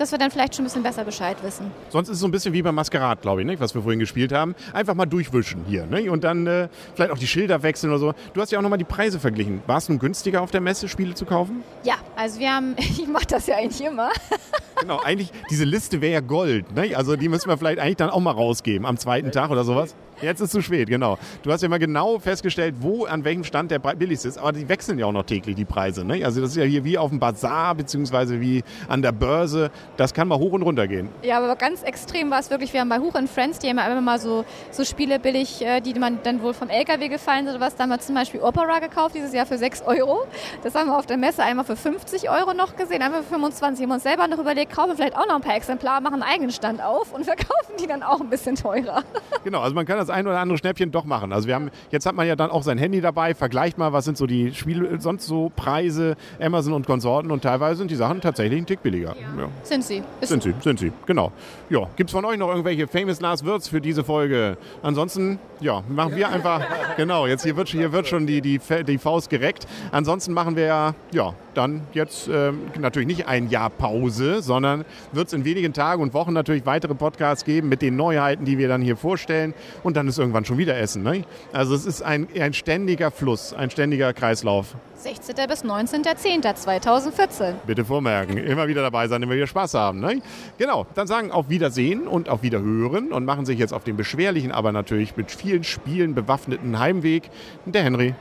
[0.00, 1.70] dass wir dann vielleicht schon ein bisschen besser Bescheid wissen.
[1.90, 3.60] Sonst ist es so ein bisschen wie beim Maskerat, glaube ich, ne?
[3.60, 4.54] was wir vorhin gespielt haben.
[4.72, 6.10] Einfach mal durchwischen hier ne?
[6.10, 8.14] und dann äh, vielleicht auch die Schilder wechseln oder so.
[8.32, 9.62] Du hast ja auch nochmal die Preise verglichen.
[9.66, 11.62] War es nun günstiger auf der Messe, Spiele zu kaufen?
[11.84, 14.08] Ja, also wir haben, ich mache das ja eigentlich immer.
[14.80, 16.74] genau, eigentlich, diese Liste wäre ja Gold.
[16.74, 16.96] Ne?
[16.96, 19.94] Also die müssen wir vielleicht eigentlich dann auch mal rausgeben am zweiten Tag oder sowas.
[20.22, 21.18] Jetzt ist zu spät, genau.
[21.42, 24.38] Du hast ja mal genau festgestellt, wo, an welchem Stand der billigste ist.
[24.38, 26.04] Aber die wechseln ja auch noch täglich, die Preise.
[26.04, 26.24] Ne?
[26.24, 29.70] Also das ist ja hier wie auf dem Bazar, beziehungsweise wie an der Börse.
[29.96, 31.08] Das kann mal hoch und runter gehen.
[31.22, 32.72] Ja, aber ganz extrem war es wirklich.
[32.72, 35.94] Wir haben bei Huch Friends, die haben immer mal so, so Spiele billig, äh, die
[35.94, 37.76] man dann wohl vom LKW gefallen sind oder was.
[37.76, 40.26] Da haben wir zum Beispiel Opera gekauft, dieses Jahr für 6 Euro.
[40.62, 43.84] Das haben wir auf der Messe einmal für 50 Euro noch gesehen, einmal für 25.
[43.84, 46.30] Haben uns selber noch überlegt, kaufen wir vielleicht auch noch ein paar Exemplare, machen einen
[46.30, 49.02] eigenen Stand auf und verkaufen die dann auch ein bisschen teurer.
[49.44, 51.32] Genau, also man kann das ein oder andere Schnäppchen doch machen.
[51.32, 54.04] Also wir haben, jetzt hat man ja dann auch sein Handy dabei, vergleicht mal, was
[54.04, 58.20] sind so die Spiele, sonst so Preise, Amazon und Konsorten und teilweise sind die Sachen
[58.20, 59.14] tatsächlich ein Tick billiger.
[59.16, 59.42] Ja.
[59.42, 59.48] Ja.
[59.62, 60.02] Sind sie.
[60.20, 61.32] Ist sind sie, sind sie, genau.
[61.68, 64.56] Ja, gibt es von euch noch irgendwelche Famous Last Words für diese Folge?
[64.82, 66.62] Ansonsten, ja, machen wir einfach,
[66.96, 69.66] genau, jetzt hier wird, hier wird schon die, die, die Faust gereckt.
[69.92, 75.28] Ansonsten machen wir ja, ja, dann jetzt äh, natürlich nicht ein Jahr Pause, sondern wird
[75.28, 78.68] es in wenigen Tagen und Wochen natürlich weitere Podcasts geben mit den Neuheiten, die wir
[78.68, 79.54] dann hier vorstellen.
[79.82, 81.02] Und dann ist irgendwann schon wieder Essen.
[81.02, 81.24] Ne?
[81.52, 84.74] Also es ist ein, ein ständiger Fluss, ein ständiger Kreislauf.
[84.96, 85.34] 16.
[85.48, 87.54] bis 19.10.2014.
[87.66, 90.00] Bitte vormerken, immer wieder dabei sein, wenn wir Spaß haben.
[90.00, 90.20] Ne?
[90.58, 94.52] Genau, dann sagen auf Wiedersehen und auf Wiederhören und machen sich jetzt auf den beschwerlichen,
[94.52, 97.30] aber natürlich mit vielen Spielen bewaffneten Heimweg
[97.64, 98.14] der Henry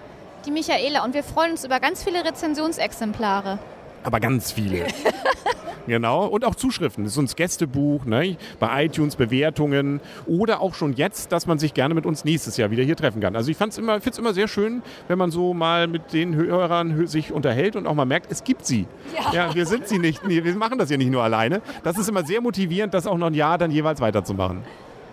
[0.46, 3.60] die Michaela und wir freuen uns über ganz viele Rezensionsexemplare.
[4.04, 4.88] Aber ganz viele.
[5.88, 6.26] genau.
[6.26, 7.04] Und auch Zuschriften.
[7.04, 8.38] Das ist uns Gästebuch, ne?
[8.60, 12.72] bei iTunes Bewertungen oder auch schon jetzt, dass man sich gerne mit uns nächstes Jahr
[12.72, 13.36] wieder hier treffen kann.
[13.36, 17.08] Also ich finde es immer, immer sehr schön, wenn man so mal mit den Hörern
[17.08, 18.88] sich unterhält und auch mal merkt, es gibt sie.
[19.16, 20.28] Ja, ja wir sind sie nicht.
[20.28, 21.62] Wir machen das ja nicht nur alleine.
[21.84, 24.64] Das ist immer sehr motivierend, das auch noch ein Jahr dann jeweils weiterzumachen.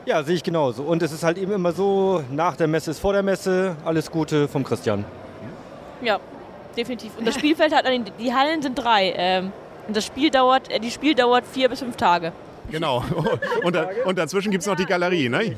[0.07, 0.85] Ja, sehe ich genauso.
[0.85, 3.77] Und es ist halt eben immer so, nach der Messe ist vor der Messe.
[3.85, 5.05] Alles Gute vom Christian.
[6.01, 6.21] Ja,
[6.77, 7.11] definitiv.
[7.19, 7.85] Und das Spielfeld hat,
[8.21, 9.13] die Hallen sind drei.
[9.17, 9.53] Ähm,
[9.89, 12.33] und das Spiel dauert, äh, die Spiel dauert vier bis fünf Tage.
[12.71, 13.05] Genau.
[13.63, 15.55] Und, da, und dazwischen gibt es noch die Galerie, ne?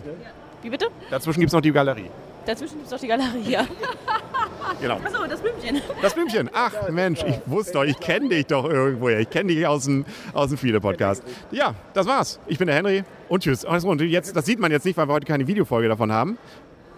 [0.60, 0.88] Wie bitte?
[1.10, 2.10] Dazwischen gibt es noch die Galerie.
[2.44, 3.64] Dazwischen gibt es noch die Galerie, ja.
[4.80, 4.96] Genau.
[4.96, 5.80] Achso, das Blümchen.
[6.02, 6.50] Das Blümchen.
[6.52, 9.20] Ach Mensch, ich wusste doch, ich kenne dich doch irgendwoher.
[9.20, 11.22] Ich kenne dich aus dem, aus dem Viele-Podcast.
[11.50, 12.38] Ja, das war's.
[12.46, 13.64] Ich bin der Henry und tschüss.
[13.64, 16.38] Und jetzt, das sieht man jetzt nicht, weil wir heute keine Videofolge davon haben.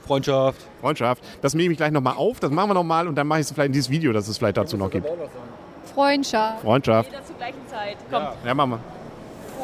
[0.06, 0.60] Freundschaft.
[0.80, 1.22] Freundschaft.
[1.40, 2.40] Das nehme ich gleich nochmal auf.
[2.40, 4.38] Das machen wir nochmal und dann mache ich es vielleicht in dieses Video, das es
[4.38, 5.06] vielleicht dazu noch gibt.
[5.94, 6.62] Freundschaft.
[6.62, 7.10] Freundschaft.
[7.10, 7.96] Jeder zur gleichen Zeit.
[8.10, 8.22] Komm.
[8.44, 8.80] Ja, machen wir.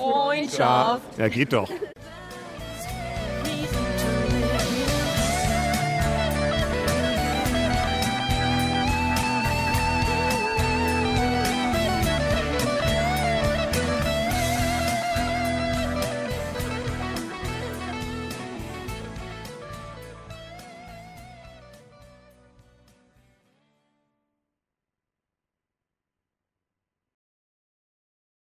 [0.01, 1.03] Freundschaft.
[1.19, 1.71] Ja, geht doch.